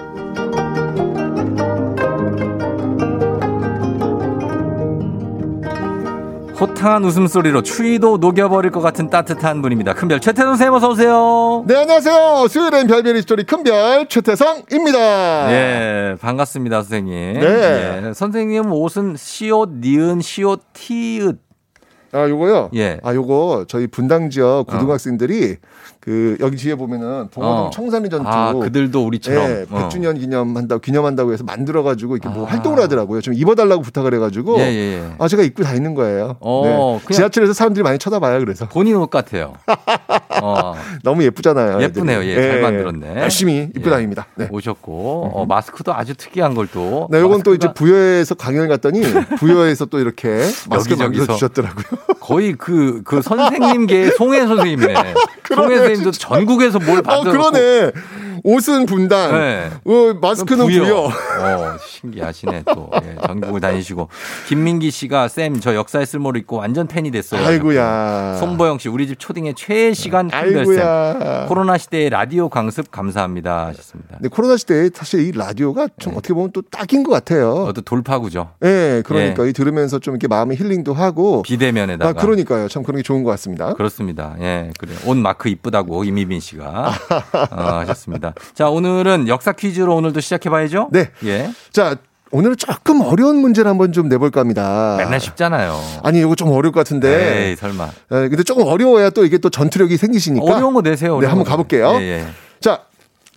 [6.61, 9.95] 호탕한 웃음소리로 추위도 녹여버릴 것 같은 따뜻한 분입니다.
[9.95, 11.65] 큰별 최태성 쌤 어서 오세요.
[11.67, 12.49] 네, 안녕하세요.
[12.49, 15.53] 수요일엔 별별 히스토리 큰별 최태성입니다.
[15.53, 17.15] 예, 반갑습니다, 선생님.
[17.15, 18.03] 네.
[18.09, 21.48] 예, 선생님 옷은 시옷, 니은, 시옷, 티읕.
[22.13, 22.71] 아, 요거요?
[22.75, 23.01] 예.
[23.03, 25.57] 아, 요거 저희 분당 지역 고등학생들이
[25.98, 27.71] 그 그 여기 뒤에 보면은 봉화동 어.
[27.71, 29.51] 청산리 전투 아, 그들도 우리처럼.
[29.51, 29.91] 예, 어.
[29.91, 33.21] 100주년 기념한다 기념한다고 해서 만들어 가지고 이렇게 뭐 활동을 하더라고요.
[33.21, 35.13] 좀 입어 달라고 부탁을 해 가지고 예, 예, 예.
[35.19, 36.37] 아 제가 입고 다니는 거예요.
[36.41, 37.15] 어, 네.
[37.15, 38.39] 지하철에서 사람들이 많이 쳐다봐요.
[38.41, 39.53] 그래서 본인 옷 같아요.
[40.41, 40.75] 어.
[41.03, 41.83] 너무 예쁘잖아요.
[41.83, 42.25] 예쁘네요.
[42.25, 43.21] 예, 잘 만들었네.
[43.21, 43.91] 열심히 입고 예.
[43.91, 44.29] 다닙니다.
[44.35, 44.49] 네.
[44.51, 47.09] 오셨고 어, 마스크도 아주 특이한 걸 또.
[47.11, 49.03] 네, 요건 또 이제 마스크가 부여에서 강연을 갔더니
[49.39, 50.29] 부여에서 또 이렇게
[50.71, 51.05] 마스크 여기저기서.
[51.05, 51.85] 만들어 주셨더라고요.
[52.21, 54.95] 거의 그, 그 선생님계 송혜 선생님이네.
[55.55, 57.31] 송혜 선생님 도 전국에서 뭘 어, 받아.
[57.31, 57.93] 그러네.
[58.45, 59.71] 옷은 분단, 네.
[59.85, 61.05] 어, 마스크는 부여.
[61.09, 62.91] 어, 신기하시네 또.
[63.05, 64.09] 예, 전국을 다니시고.
[64.47, 67.45] 김민기 씨가 쌤, 저 역사의 쓸모를 잊고 완전 팬이 됐어요.
[67.47, 68.37] 아이고야.
[68.41, 71.15] 손보영 씨, 우리 집 초딩의 최애 시간 아이고야.
[71.15, 71.47] 큰별쌤.
[71.49, 73.67] 코로나 시대의 라디오 강습 감사합니다.
[73.67, 74.17] 하셨습니다.
[74.17, 77.55] 근데 코로나 시대에 사실 이 라디오가 좀 어떻게 보면 또 딱인 것 같아요.
[77.65, 77.69] 네.
[77.71, 78.51] 어떤 돌파구죠.
[78.65, 81.43] 예, 그러니까 이 들으면서 좀 이렇게 마음의 힐링도 하고.
[81.43, 82.11] 비대면에다가.
[82.11, 82.69] 아, 그러니까요.
[82.69, 83.75] 참 그런 게 좋은 것 같습니다.
[83.75, 84.37] 그렇습니다.
[84.41, 84.93] 예, 그래.
[85.07, 86.93] 옷 마크 이쁘다고 이미빈 씨가
[87.51, 88.28] 어, 하셨습니다.
[88.55, 90.89] 자, 오늘은 역사 퀴즈로 오늘도 시작해 봐야죠.
[90.93, 91.11] 네.
[91.25, 91.51] 예.
[91.73, 91.97] 자,
[92.31, 94.97] 오늘은 조금 어려운 문제를 한번 좀 내볼까 합니다.
[94.99, 95.81] 맨날 쉽잖아요.
[96.03, 97.49] 아니, 이거 좀 어려울 것 같은데.
[97.51, 97.87] 에이, 설마.
[97.87, 100.45] 예, 근데 조금 어려워야 또 이게 또 전투력이 생기시니까.
[100.45, 101.13] 어려운 거 내세요.
[101.13, 101.51] 네, 어려운 한번 거.
[101.51, 101.93] 가볼게요.
[102.01, 102.27] 예, 예.
[102.61, 102.83] 자,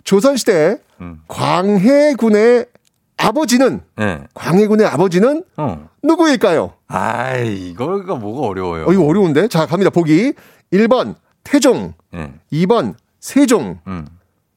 [0.04, 1.20] 조선시대 음.
[1.28, 2.66] 광해군의
[3.16, 4.20] 아버지는, 예.
[4.34, 5.88] 광해군의 아버지는 어.
[6.02, 6.72] 누구일까요?
[6.88, 8.86] 아이, 이거가 뭐가 어려워요.
[8.88, 9.48] 어, 이거 어려운데?
[9.48, 9.90] 자, 갑니다.
[9.90, 10.34] 보기.
[10.72, 11.14] 1번,
[11.44, 11.94] 태종.
[12.14, 12.30] 예.
[12.52, 13.78] 2번, 세종.
[13.86, 14.06] 음.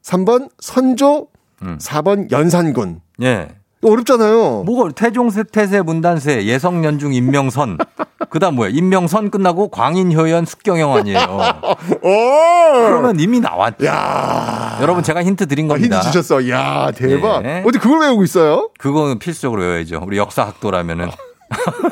[0.06, 1.26] 3번, 선조.
[1.62, 1.78] 음.
[1.80, 3.00] 4번, 연산군.
[3.22, 3.48] 예.
[3.82, 4.62] 어렵잖아요.
[4.64, 7.78] 뭐가 태종세 태세 문단세 예성 연중 임명선
[8.30, 11.18] 그다음 뭐야 임명선 끝나고 광인 효연 숙경영 아니에요.
[12.02, 13.84] 그러면 이미 나왔죠.
[13.86, 14.78] 야.
[14.80, 15.96] 여러분 제가 힌트 드린 아, 겁니다.
[15.98, 16.48] 힌트 주셨어.
[16.48, 17.44] 야 대박.
[17.44, 17.62] 예.
[17.64, 18.70] 어디 그걸 외우고 있어요?
[18.78, 20.02] 그거는 필수적으로 외워야죠.
[20.04, 21.10] 우리 역사학도라면은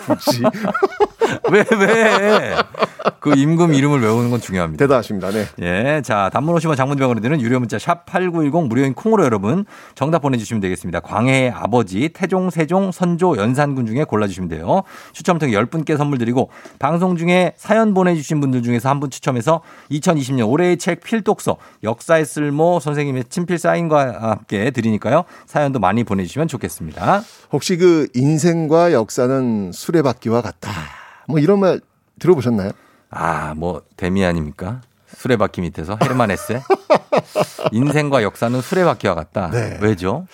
[0.07, 0.43] 굳이.
[1.51, 2.57] 왜 왜?
[3.21, 4.83] 그 임금 이름을 외우는 건 중요합니다.
[4.85, 5.31] 대단하십니다.
[5.31, 5.47] 네.
[5.61, 9.65] 예, 자 단문 50원 장문병으로 드는 유료 문자 샵 #8910 무료인 콩으로 여러분
[9.95, 11.01] 정답 보내주시면 되겠습니다.
[11.01, 14.83] 광해의 아버지 태종, 세종, 선조, 연산군 중에 골라주시면 돼요.
[15.13, 19.61] 추첨 통해 10분께 선물 드리고 방송 중에 사연 보내주신 분들 중에서 한 분 추첨해서
[19.91, 25.25] 2020년 올해의 책 필독서 역사의 쓸모 선생님의 친필 사인과 함께 드리니까요.
[25.47, 27.23] 사연도 많이 보내주시면 좋겠습니다.
[27.53, 30.71] 혹시 그 인생과 역사는 수레바퀴와 같다.
[31.29, 31.81] 뭐 이런 말
[32.19, 32.71] 들어보셨나요?
[33.11, 34.81] 아, 뭐 데미 아닙니까?
[35.17, 36.61] 수레바퀴 밑에서 헤르만 헤세.
[37.73, 39.51] 인생과 역사는 수레바퀴와 같다.
[39.51, 39.79] 네.
[39.81, 40.27] 왜죠?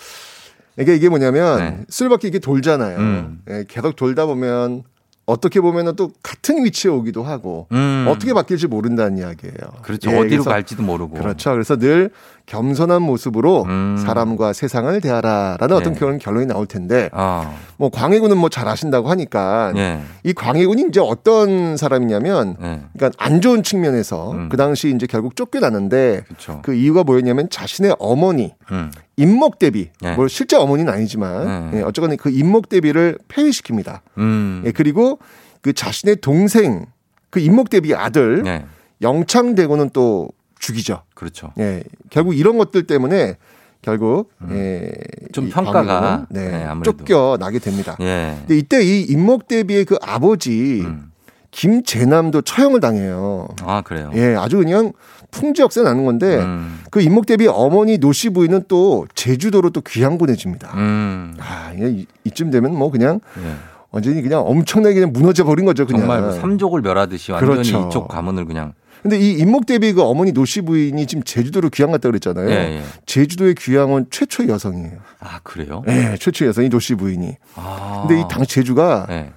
[0.78, 1.84] 이게 이게 뭐냐면 네.
[1.88, 2.98] 수레바퀴 이게 돌잖아요.
[2.98, 3.42] 음.
[3.48, 4.84] 예, 계속 돌다 보면
[5.26, 8.06] 어떻게 보면은 또 같은 위치에 오기도 하고 음.
[8.08, 9.54] 어떻게 바뀔지 모른다는 이야기예요.
[9.82, 10.10] 그렇죠.
[10.10, 11.18] 예, 어디로 갈지도 모르고.
[11.18, 11.52] 그렇죠.
[11.52, 12.10] 그래서 늘
[12.50, 13.96] 겸손한 모습으로 음.
[13.96, 15.98] 사람과 세상을 대하라라는 어떤 네.
[16.00, 20.00] 그런 결론이 나올 텐데 아, 뭐 광해군은 뭐잘 아신다고 하니까 예.
[20.24, 22.80] 이 광해군이 이제 어떤 사람이냐면 예.
[22.92, 24.48] 그러니까 안 좋은 측면에서 음.
[24.48, 26.58] 그 당시 이제 결국 쫓겨났는데 그렇죠.
[26.64, 28.90] 그 이유가 뭐였냐면 자신의 어머니 음.
[29.16, 30.16] 임목 대비 네.
[30.16, 31.78] 뭐 실제 어머니는 아니지만 네.
[31.78, 34.00] 예, 어쨌거나 그 임목 대비를 폐위시킵니다.
[34.18, 34.62] 음.
[34.66, 35.20] 예, 그리고
[35.62, 36.86] 그 자신의 동생
[37.30, 38.64] 그 임목 대비 아들 네.
[39.02, 41.02] 영창대군은 또 죽이죠.
[41.20, 41.52] 그렇죠.
[41.58, 43.36] 예, 결국 이런 것들 때문에
[43.82, 45.28] 결국 예, 음.
[45.32, 46.96] 좀이 평가가, 네, 네, 아무래도.
[46.96, 47.94] 쫓겨나게 됩니다.
[48.00, 48.36] 예.
[48.40, 51.12] 근데 이때 이 임목 대비의 그 아버지 음.
[51.50, 53.48] 김재남도 처형을 당해요.
[53.62, 54.10] 아, 그래요.
[54.14, 54.92] 예, 아주 그냥
[55.30, 56.80] 풍지역세 나는 건데 음.
[56.90, 60.72] 그 임목 대비 어머니 노씨 부인은 또 제주도로 또 귀양 보내집니다.
[60.76, 61.34] 음.
[61.38, 63.56] 아, 이, 이쯤 되면 뭐 그냥 예.
[63.90, 66.00] 완전히 그냥 엄청나게 그냥 무너져 버린 거죠, 그냥.
[66.00, 67.88] 정말 뭐 삼족을 멸하듯이 완전히 그렇죠.
[67.88, 68.72] 이쪽 가문을 그냥
[69.02, 72.50] 근데 이 임목 대비 그 어머니 노씨 부인이 지금 제주도로 귀양 갔다 그랬잖아요.
[72.50, 72.82] 예, 예.
[73.06, 74.98] 제주도에 귀양 온 최초의 여성이에요.
[75.20, 75.82] 아, 그래요?
[75.88, 77.36] 예, 최초의 여성이 노씨 부인이.
[77.56, 78.04] 아.
[78.06, 79.32] 근데 이당 제주가 예.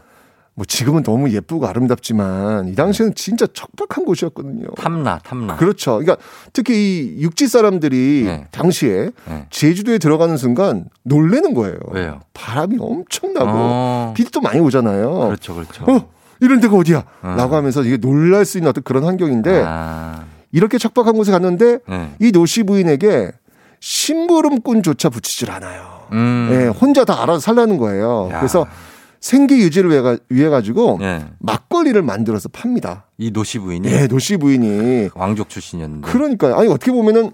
[0.56, 4.68] 뭐 지금은 너무 예쁘고 아름답지만 이 당시에는 진짜 척박한 곳이었거든요.
[4.76, 5.56] 탐라, 탐라.
[5.56, 5.98] 그렇죠.
[5.98, 6.18] 그러니까
[6.54, 8.48] 특히 이 육지 사람들이 네.
[8.52, 9.48] 당시에 네.
[9.50, 11.78] 제주도에 들어가는 순간 놀래는 거예요.
[11.92, 12.20] 왜요?
[12.34, 14.14] 바람이 엄청나고 어.
[14.16, 15.12] 비도 많이 오잖아요.
[15.26, 15.86] 그렇죠, 그렇죠.
[15.86, 16.10] 어,
[16.44, 17.04] 이런 데가 어디야?
[17.22, 17.36] 어.
[17.38, 20.26] 라고 하면서 이게 놀랄 수 있는 어떤 그런 환경인데 아.
[20.52, 22.12] 이렇게 척박한 곳에 갔는데 네.
[22.20, 23.32] 이 노씨 부인에게
[23.80, 26.04] 심부름꾼조차 붙이질 않아요.
[26.12, 26.50] 음.
[26.52, 28.30] 예, 혼자 다 알아서 살라는 거예요.
[28.32, 28.40] 야.
[28.40, 28.66] 그래서
[29.20, 31.26] 생계 유지를 위해, 가- 위해 가지고 예.
[31.40, 33.06] 막걸리를 만들어서 팝니다.
[33.18, 36.08] 이 노씨 부인이 예, 노씨 부인이 왕족 출신이었는데.
[36.08, 36.56] 그러니까요.
[36.56, 37.32] 아니 어떻게 보면은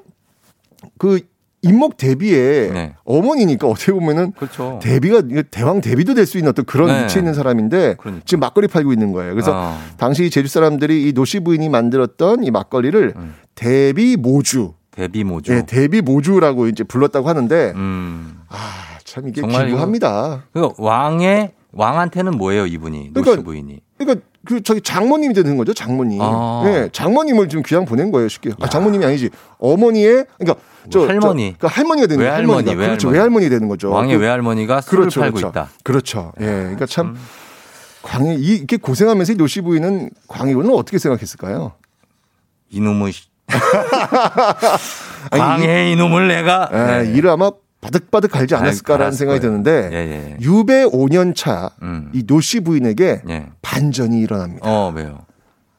[0.98, 1.20] 그
[1.62, 2.94] 인목 대비의 네.
[3.04, 4.80] 어머니니까 어떻게 보면은 그렇죠.
[4.82, 7.04] 대비가 대왕 대비도 될 수 있는 어떤 그런 네.
[7.04, 8.24] 위치에 있는 사람인데 그러니까.
[8.26, 9.34] 지금 막걸리 팔고 있는 거예요.
[9.34, 9.78] 그래서 어.
[9.98, 13.36] 당시 제주 사람들이 이 노시 부인이 만들었던 이 막걸리를 음.
[13.56, 15.52] 대비 모주, 대비 모주.
[15.54, 18.40] 예, 대비 모주라고 이제 불렀다고 하는데 음.
[18.50, 20.44] 아 참 이게 정말 기구합니다.
[20.54, 23.10] 그 왕의 왕한테는 뭐예요, 이분이?
[23.12, 23.80] 노시 그러니까 부인이.
[23.98, 26.20] 그러니까 그 저기 장모님이 되는 거죠, 장모님.
[26.24, 26.64] 아.
[26.66, 28.50] 예, 장모님을 지금 귀양 보낸 거예요, 쉽게.
[28.60, 29.30] 아, 장모님이 아니지.
[29.60, 31.54] 어머니의 그러니까 저 할머니.
[31.62, 32.88] 저, 그 할머니가 되는 거예요, 외할머니, 할머니가.
[32.88, 33.08] 그렇죠.
[33.10, 33.46] 외할머니.
[33.46, 33.92] 외할머니 되는 거죠.
[33.92, 35.50] 왕의 그- 외할머니가 술을 그렇죠, 팔고 그렇죠.
[35.52, 35.62] 있다.
[35.72, 35.78] 음.
[35.84, 36.32] 그렇죠.
[36.42, 36.46] 예.
[36.46, 37.16] 그러니까 참
[38.02, 41.74] 광해 이- 이렇게 고생하면서 이 노시부인은 광해군을 어떻게 생각했을까요?
[42.72, 43.14] 이놈의
[45.32, 47.12] 광해 이놈을 내가 예, 네.
[47.14, 47.52] 이를 아마
[47.82, 49.40] 바득바득 갈지 않았을까라는 생각이.
[49.40, 50.38] 드는데 예, 예.
[50.42, 52.12] 유배 5년 차이 음.
[52.26, 53.48] 노씨 부인에게 예.
[53.62, 54.70] 반전이 일어납니다.
[54.70, 55.26] 어, 왜요?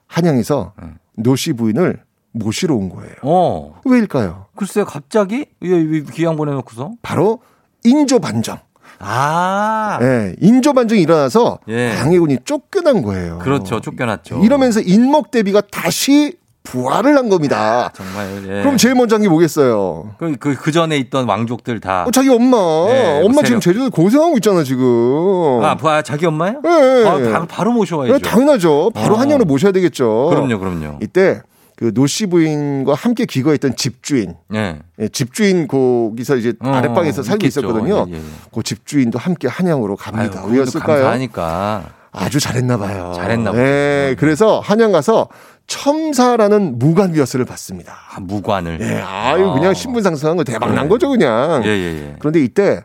[0.07, 0.73] 한양에서
[1.17, 3.15] 노씨 부인을 모시러 온 거예요.
[3.23, 3.81] 어.
[3.85, 4.47] 왜일까요?
[4.57, 6.93] 글쎄요, 갑자기 왜, 왜 귀양 보내놓고서?
[7.03, 7.41] 바로
[7.85, 8.59] 인조 반정.
[8.99, 9.99] 아.
[10.03, 11.95] 예, 인조 반정이 일어나서 예.
[11.97, 13.39] 광해군이 쫓겨난 거예요.
[13.39, 14.41] 그렇죠, 쫓겨났죠.
[14.45, 16.39] 이러면서 인목 대비가 다시
[16.71, 17.91] 부활을 한 겁니다.
[17.95, 18.29] 정말.
[18.45, 18.62] 예.
[18.62, 20.14] 그럼 제일 먼저 한 게 뭐겠어요?
[20.18, 22.05] 그, 그, 그 전에 있던 왕족들 다.
[22.07, 22.57] 어, 자기 엄마.
[22.91, 23.45] 예, 엄마 세력.
[23.47, 25.61] 지금 제주도 고생하고 있잖아, 지금.
[25.62, 26.61] 아, 아, 자기 엄마요?
[26.64, 27.07] 예, 예.
[27.07, 28.14] 아, 바로, 바로 모셔와야죠.
[28.14, 28.91] 예, 당연하죠.
[28.95, 29.18] 바로 어.
[29.18, 30.29] 한양으로 모셔야 되겠죠.
[30.31, 30.99] 그럼요, 그럼요.
[31.03, 31.43] 이때
[31.77, 34.35] 그 노씨 부인과 함께 귀거했던 집주인.
[34.55, 34.79] 예.
[35.01, 37.61] 예, 집주인 거기서 이제 어, 아랫방에서 살고 있겠죠.
[37.61, 38.07] 있었거든요.
[38.11, 38.21] 예, 예.
[38.55, 40.43] 그 집주인도 함께 한양으로 갑니다.
[40.45, 40.97] 아유, 왜였을까요?
[41.03, 41.85] 감사하니까.
[42.12, 43.12] 아주 잘했나 봐요.
[43.14, 43.62] 잘했나 보죠.
[43.62, 45.29] 네, 그래서 한양 가서
[45.71, 47.97] 첨사라는 무관 비어스를 받습니다.
[48.11, 48.81] 아, 무관을.
[48.81, 49.55] 예, 아유 어.
[49.55, 51.62] 그냥 신분 상승한 거 대박 난 거죠 그냥.
[51.64, 52.16] 예, 예, 예.
[52.18, 52.85] 그런데 이때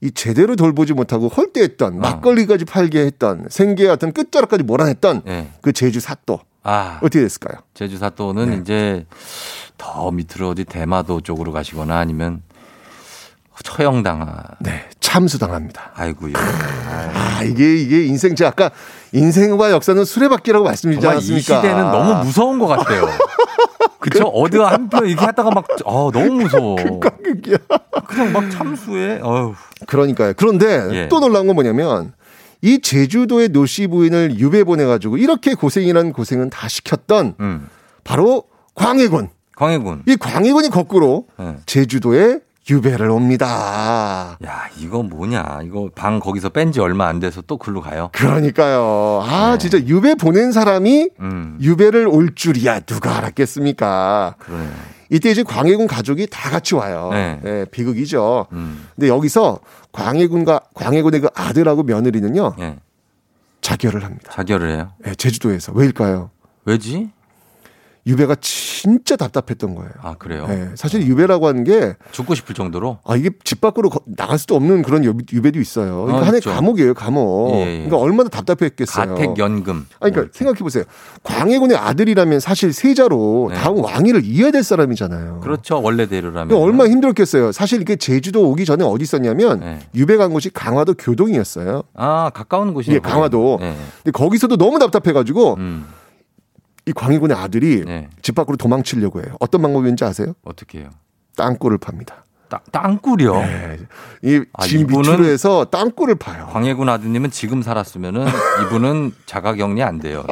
[0.00, 5.48] 이 제대로 돌보지 못하고 헐대했던 막걸리까지 팔게 했던 생계 같은 끝자락까지 몰아냈던 예.
[5.60, 6.96] 그 제주 사또 아.
[7.02, 7.60] 어떻게 됐을까요?
[7.74, 8.56] 제주 사또는 네.
[8.56, 9.06] 이제
[9.76, 12.40] 더 밑으로 어디 대마도 쪽으로 가시거나 아니면
[13.62, 14.42] 처형당하.
[14.60, 15.92] 네, 참수당합니다.
[15.94, 16.32] 아이고요.
[16.36, 18.70] 아 이게 이게 인생 제가 아까
[19.12, 21.56] 인생과 역사는 수레바퀴라고 말씀드리지 정말 이 않았습니까?
[21.56, 23.08] 시대는 너무 무서운 것 같아요.
[24.00, 24.24] 그쵸?
[24.24, 26.76] 어디 한편 이렇게 하다가 막, 어, 너무 무서워.
[28.06, 29.20] 그냥 막 참수해.
[29.22, 29.54] 어휴.
[29.86, 30.34] 그러니까요.
[30.36, 31.08] 그런데 예.
[31.08, 32.12] 또 놀라운 건 뭐냐면
[32.60, 37.68] 이 제주도의 노씨 부인을 유배 보내가지고 이렇게 고생이란 고생은 다 시켰던 음.
[38.02, 38.44] 바로
[38.74, 39.28] 광해군.
[39.56, 40.02] 광해군.
[40.06, 41.54] 이 광해군이 거꾸로 예.
[41.66, 44.38] 제주도에 유배를 옵니다.
[44.44, 45.60] 야, 이거 뭐냐.
[45.64, 48.08] 이거 방 거기서 뺀 지 얼마 안 돼서 또 글로 가요.
[48.12, 49.22] 그러니까요.
[49.22, 51.08] 아, 진짜 유배 보낸 사람이 네.
[51.20, 51.58] 음.
[51.60, 52.80] 유배를 올 줄이야.
[52.80, 54.36] 누가 알았겠습니까?
[54.38, 54.70] 그러네요.
[55.10, 57.10] 이때 이제 광해군 가족이 다 같이 와요.
[57.12, 57.38] 네.
[57.42, 58.46] 네, 비극이죠.
[58.52, 58.86] 음.
[58.94, 59.60] 근데 여기서
[59.92, 62.54] 광해군과 광해군의 그 아들하고 며느리는요.
[62.60, 62.78] 예.
[63.60, 64.32] 자결을 합니다.
[64.32, 64.92] 자결을 해요.
[65.04, 65.72] 네, 제주도에서.
[65.72, 66.30] 왜일까요?
[66.64, 67.10] 왜지?
[68.06, 69.90] 유배가 진짜 답답했던 거예요.
[70.02, 70.46] 아, 그래요?
[70.46, 72.98] 네, 사실 유배라고 하는 게 죽고 싶을 정도로?
[73.04, 76.02] 아, 이게 집 밖으로 거- 나갈 수도 없는 그런 유- 유배도 있어요.
[76.02, 76.42] 그러니까 어, 하나의.
[76.42, 77.54] 감옥이에요, 감옥.
[77.54, 77.64] 예, 예.
[77.76, 79.14] 그러니까 얼마나 답답했겠어요.
[79.14, 79.86] 가택 연금.
[80.00, 80.84] 아니, 그러니까 생각해 보세요.
[81.22, 83.56] 광해군의 아들이라면 사실 세자로 네.
[83.56, 85.40] 다음 왕위를 이어야 될 사람이잖아요.
[85.40, 85.80] 그렇죠.
[85.80, 86.48] 원래대로라면.
[86.48, 87.52] 그러니까 얼마나 힘들었겠어요.
[87.52, 89.78] 사실 이게 제주도 오기 전에 어디 있었냐면 네.
[89.94, 91.84] 유배 간 곳이 강화도 교동이었어요.
[91.94, 92.96] 아, 가까운 곳이네요.
[92.96, 93.56] 예, 강화도.
[93.60, 93.74] 네.
[94.02, 95.86] 근데 거기서도 너무 답답해가지고 음.
[96.86, 98.08] 이 광해군의 아들이 네.
[98.22, 99.34] 집 밖으로 도망치려고 해요.
[99.40, 100.34] 어떤 방법인지 아세요?
[100.44, 100.90] 어떻게 해요?
[101.36, 102.24] 땅굴을 팝니다.
[102.48, 103.34] 땅, 땅굴이요?
[103.34, 103.78] 네.
[104.22, 106.48] 이 아, 집 밑으로 해서 땅굴을 파요.
[106.52, 108.26] 광해군 아드님은 지금 살았으면은
[108.66, 110.24] 이분은 자가격리 안 돼요.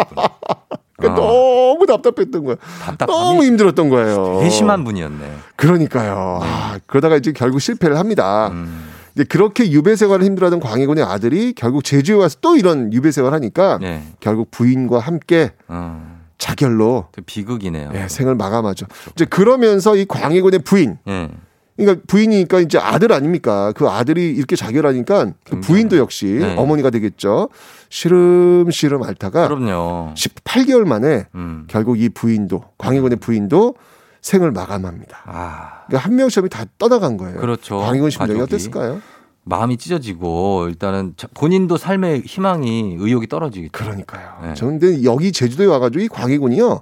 [0.97, 1.73] 그러니까 어.
[1.73, 2.57] 너무 답답했던 거예요.
[2.83, 4.39] 답답함이 너무 힘들었던 거예요.
[4.39, 5.33] 되게 심한 분이었네.
[5.57, 6.41] 그러니까요.
[6.43, 8.49] 아, 그러다가 이제 결국 실패를 합니다.
[8.49, 8.91] 음.
[9.15, 13.79] 이제 그렇게 유배 생활을 힘들어하던 광해군의 아들이 결국 제주에 와서 또 이런 유배 생활을 하니까
[13.81, 14.05] 네.
[14.21, 16.12] 결국 부인과 함께 어.
[16.39, 17.91] 자결로 되게 비극이네요.
[17.95, 18.87] 예, 생을 마감하죠.
[19.13, 21.29] 이제 그러면서 이 광해군의 부인, 예.
[21.77, 23.73] 그러니까 부인이니까 이제 아들 아닙니까?
[23.73, 26.55] 그 아들이 이렇게 자결하니까 그 부인도 역시 네.
[26.57, 27.49] 어머니가 되겠죠.
[27.89, 30.15] 시름시름 앓다가 그럼요.
[30.15, 31.65] 18개월 만에 음.
[31.69, 33.75] 결국 이 부인도 광해군의 부인도
[34.21, 35.23] 생을 마감합니다.
[35.25, 35.85] 아.
[35.87, 37.39] 그러니까 한 명씩 다 떠나간 거예요.
[37.41, 37.79] 그렇죠.
[37.79, 38.55] 광해군 심정이 가족이.
[38.55, 39.01] 어땠을까요?
[39.45, 43.73] 마음이 찢어지고 일단은 자- 본인도 삶의 희망이 의욕이 떨어지겠죠.
[43.73, 44.29] 그러니까요.
[44.43, 44.55] 네.
[44.55, 46.81] 저는 근데 여기 제주도에 와가지고 이 광해군이요.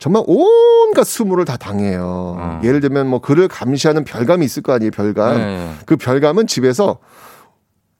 [0.00, 2.36] 정말 온갖 수모를 다 당해요.
[2.38, 2.60] 어.
[2.64, 5.36] 예를 들면 뭐 그를 감시하는 별감이 있을 거 아니에요, 별감.
[5.36, 5.72] 네.
[5.86, 6.98] 그 별감은 집에서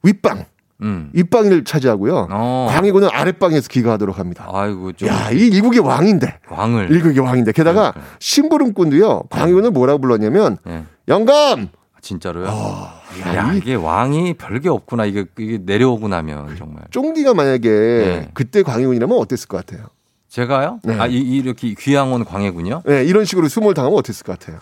[0.03, 0.47] 윗방,
[0.81, 1.11] 음.
[1.13, 2.27] 윗방을 차지하고요.
[2.29, 2.67] 어.
[2.71, 4.49] 광해군은 아랫방에서 기거하도록 합니다.
[4.53, 6.41] 아이고 좀 야, 이 일국의 왕인데.
[6.51, 7.53] 왕을 일국의 왕인데.
[7.53, 8.05] 게다가 그러니까요.
[8.19, 9.23] 심부름꾼도요.
[9.31, 10.83] 광해군을 뭐라고 불렀냐면 예.
[11.07, 11.69] 영감.
[12.01, 12.47] 진짜로요?
[12.49, 15.05] 야, 야, 이 이게 왕이 별게 없구나.
[15.05, 16.85] 이게 이게 내려오고 나면 정말.
[16.91, 18.31] 쫑디가 만약에 네.
[18.35, 19.87] 그때 광해군이라면 어땠을 것 같아요?
[20.29, 20.81] 제가요?
[20.83, 20.99] 네.
[20.99, 22.83] 아, 이, 이렇게 귀양온 광해군요?
[22.87, 24.59] 네, 이런 식으로 수모를 당하면 어땠을 것 같아요?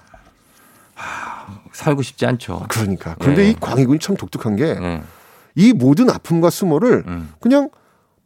[1.72, 2.64] 살고 싶지 않죠.
[2.68, 3.16] 그러니까.
[3.18, 3.50] 그런데 네.
[3.50, 5.72] 이 광해군이 참 독특한 게이 네.
[5.74, 7.32] 모든 아픔과 수모를 음.
[7.40, 7.70] 그냥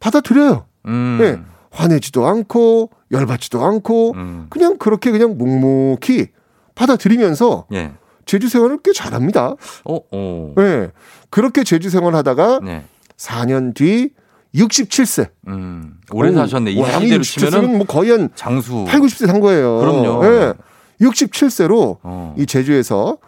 [0.00, 0.66] 받아들여요.
[0.86, 1.18] 음.
[1.20, 1.40] 네.
[1.70, 4.46] 화내지도 않고 열받지도 않고 음.
[4.48, 6.28] 그냥 그렇게 그냥 묵묵히
[6.74, 7.92] 받아들이면서 예.
[8.26, 9.54] 제주 생활을 꽤 잘합니다.
[9.84, 10.52] 어, 어.
[10.56, 10.90] 네.
[11.30, 12.84] 그렇게 제주 생활을 하다가 네.
[13.16, 14.10] 4년 뒤
[14.54, 15.30] 67세.
[15.48, 16.72] 음, 오래 어우, 사셨네.
[16.72, 18.84] 이 나이대로 67세면 치면은 뭐 거의 한 장수.
[18.86, 19.78] 8, 90세 산 거예요.
[19.78, 20.24] 그럼요.
[20.26, 20.52] 예.
[21.00, 22.34] 67세로 어.
[22.38, 23.18] 이 제주에서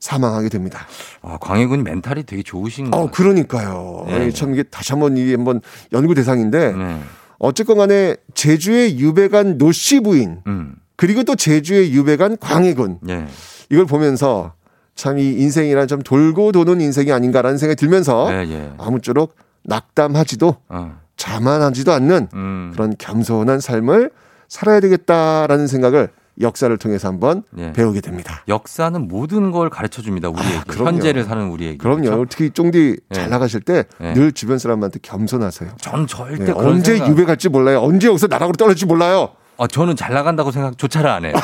[0.00, 0.80] 사망하게 됩니다.
[1.22, 4.04] 아, 광해군이 멘탈이 되게 좋으신 거 어, 그러니까요.
[4.08, 4.26] 네.
[4.26, 5.60] 예, 참 이게 다시 한번 이게 한번
[5.92, 7.00] 연구 대상인데 네.
[7.38, 10.74] 어쨌건 간에 제주에 유배간 노씨 부인 음.
[10.96, 13.26] 그리고 또 제주에 유배간 광해군 예.
[13.72, 14.52] 이걸 보면서
[14.94, 18.72] 참 이 인생이란 좀 돌고 도는 인생이 아닌가라는 생각이 들면서 예, 예.
[18.78, 20.98] 아무쪼록 낙담하지도 어.
[21.16, 22.70] 자만하지도 않는 음.
[22.74, 24.10] 그런 겸손한 삶을
[24.48, 26.10] 살아야 되겠다라는 생각을
[26.40, 27.72] 역사를 통해서 한번 예.
[27.72, 28.42] 배우게 됩니다.
[28.48, 30.28] 역사는 모든 걸 가르쳐 줍니다.
[30.28, 30.56] 우리에게.
[30.58, 30.84] 아.
[30.84, 31.76] 현재를 사는 우리에게.
[31.78, 32.02] 그럼요.
[32.04, 32.24] 그렇죠?
[32.28, 33.14] 특히 쫑디 예.
[33.14, 34.12] 잘 나가실 때 예.
[34.14, 35.70] 늘 주변 사람한테 겸손하세요.
[35.80, 37.80] 전 절대 네, 언제 생각- 유배 갈지 몰라요.
[37.82, 39.30] 언제 여기서 나락으로 떨어질지 몰라요.
[39.58, 41.32] 아, 저는 잘 나간다고 생각 조차를 안 해요.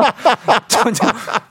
[0.68, 0.94] 저는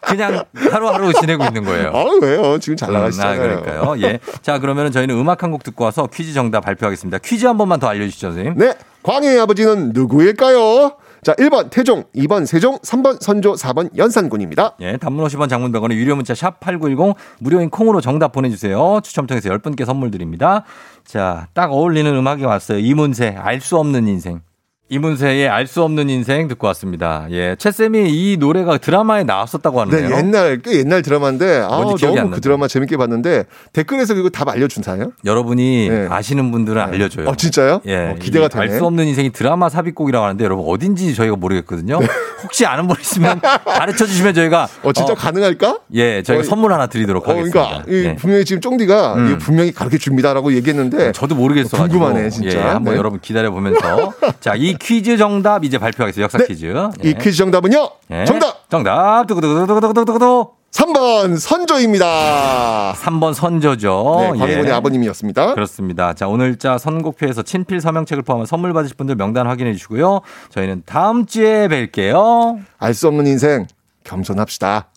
[0.02, 1.92] 그냥 하루하루 지내고 있는 거예요.
[1.94, 2.58] 아 왜요?
[2.60, 3.40] 지금 잘 음, 아, 나가시잖아요.
[3.42, 3.96] 그러니까요.
[4.02, 4.20] 예.
[4.42, 7.18] 자, 그러면은 저희는 음악 한 곡 듣고 와서 퀴즈 정답 발표하겠습니다.
[7.20, 8.54] 퀴즈 한 번만 더 알려주시죠, 선생님.
[8.58, 8.74] 네.
[9.04, 10.92] 광해의 아버지는 누구일까요?
[11.24, 14.76] 자, 1번 태종, 2번 세종, 3번 선조, 4번 연산군입니다.
[14.82, 19.02] 예, 단문 50원 장문 100원의 유료 문자 샵 8910 무료인 콩으로 정답 보내주세요.
[19.04, 20.64] 추첨 통해서 10분께 선물 드립니다.
[21.06, 22.78] 자, 딱 어울리는 음악이 왔어요.
[22.80, 24.42] 이문세, 알 수 없는 인생.
[24.90, 27.28] 이문세의 알 수 없는 인생 듣고 왔습니다.
[27.30, 30.10] 예, 채쌤이 이 노래가 드라마에 나왔었다고 하는데요.
[30.10, 31.96] 네, 옛날 꽤 옛날 드라마인데 아, 너무
[32.32, 32.42] 그.
[32.42, 35.12] 드라마 재밌게 봤는데 댓글에서 그거 답 알려준사요?
[35.26, 36.08] 여러분이 네.
[36.10, 37.28] 아시는 분들은 알려줘요.
[37.28, 37.82] 어 진짜요?
[37.86, 38.64] 예, 어, 기대가 되네.
[38.64, 42.00] 알 수 없는 인생이 드라마 삽입곡이라고 하는데 여러분 어딘지 저희가 모르겠거든요.
[42.42, 45.80] 혹시 아는 분 있으면 가르쳐 주시면 저희가 어 진짜 가능할까?
[45.94, 47.84] 예, 저희가 어, 선물 하나 드리도록 어, 하겠습니다.
[47.86, 48.16] 그러니까 이 예.
[48.16, 49.28] 분명히 지금 쫑디가 음.
[49.28, 52.58] 이거 분명히 가르쳐 줍니다라고 얘기했는데 저도 모르겠어 가지고 궁금하네 진짜.
[52.58, 52.98] 예, 한번 네.
[52.98, 56.24] 여러분 기다려 보면서 자, 이 퀴즈 정답 이제 발표하겠습니다.
[56.24, 56.46] 역사 네.
[56.48, 56.66] 퀴즈.
[57.04, 57.90] 이 퀴즈 정답은요.
[58.12, 58.26] 예.
[58.26, 59.26] 정답 정답.
[59.28, 60.52] 두구두구두구두구두구두구.
[60.72, 62.94] 3번 선조입니다.
[62.96, 64.18] 3번 선조죠.
[64.22, 64.72] 네, 광해군의 예.
[64.76, 65.56] 아버님이었습니다.
[65.56, 66.14] 그렇습니다.
[66.14, 70.22] 자, 오늘 자 선곡표에서 친필 서명책을 포함한 선물 받으실 분들 명단 확인해 주시고요.
[70.52, 72.60] 저희는 다음 주에 뵐게요.
[72.78, 73.66] 알 수 없는 인생
[74.04, 74.90] 겸손합시다.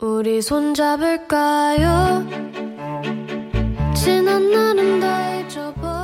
[0.00, 2.26] 우리 손잡을까요?
[3.96, 4.77] 지난 잊어버려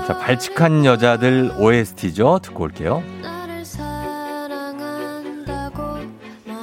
[0.06, 2.38] 자, 발칙한 여자들 OST죠.
[2.42, 3.02] 듣고 올게요.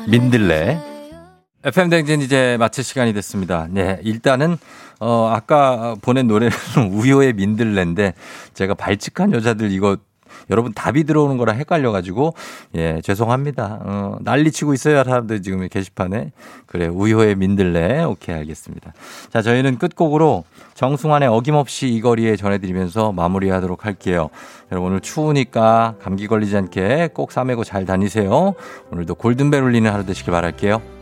[0.07, 0.79] 민들레.
[1.63, 3.67] FM 댕진 이제 마칠 시간이 됐습니다.
[3.69, 4.57] 네, 일단은
[4.99, 6.55] 어 아까 보낸 노래는
[6.91, 8.13] 우효의 민들레인데
[8.53, 9.97] 제가 발칙한 여자들 이거
[10.49, 12.33] 여러분 답이 들어오는 거랑 헷갈려가지고
[12.75, 13.79] 예 죄송합니다.
[13.81, 16.31] 어, 난리치고 있어요 사람들 지금 게시판에
[16.65, 18.93] 그래 우효의 민들레 오케이 알겠습니다.
[19.31, 24.29] 자 저희는 끝곡으로 정승환의 어김없이 이 거리에 전해드리면서 마무리하도록 할게요.
[24.71, 28.53] 여러분 오늘 추우니까 감기 걸리지 않게 꼭 싸매고 잘 다니세요.
[28.91, 31.00] 오늘도 골든벨 울리는 하루 되시길 바랄게요.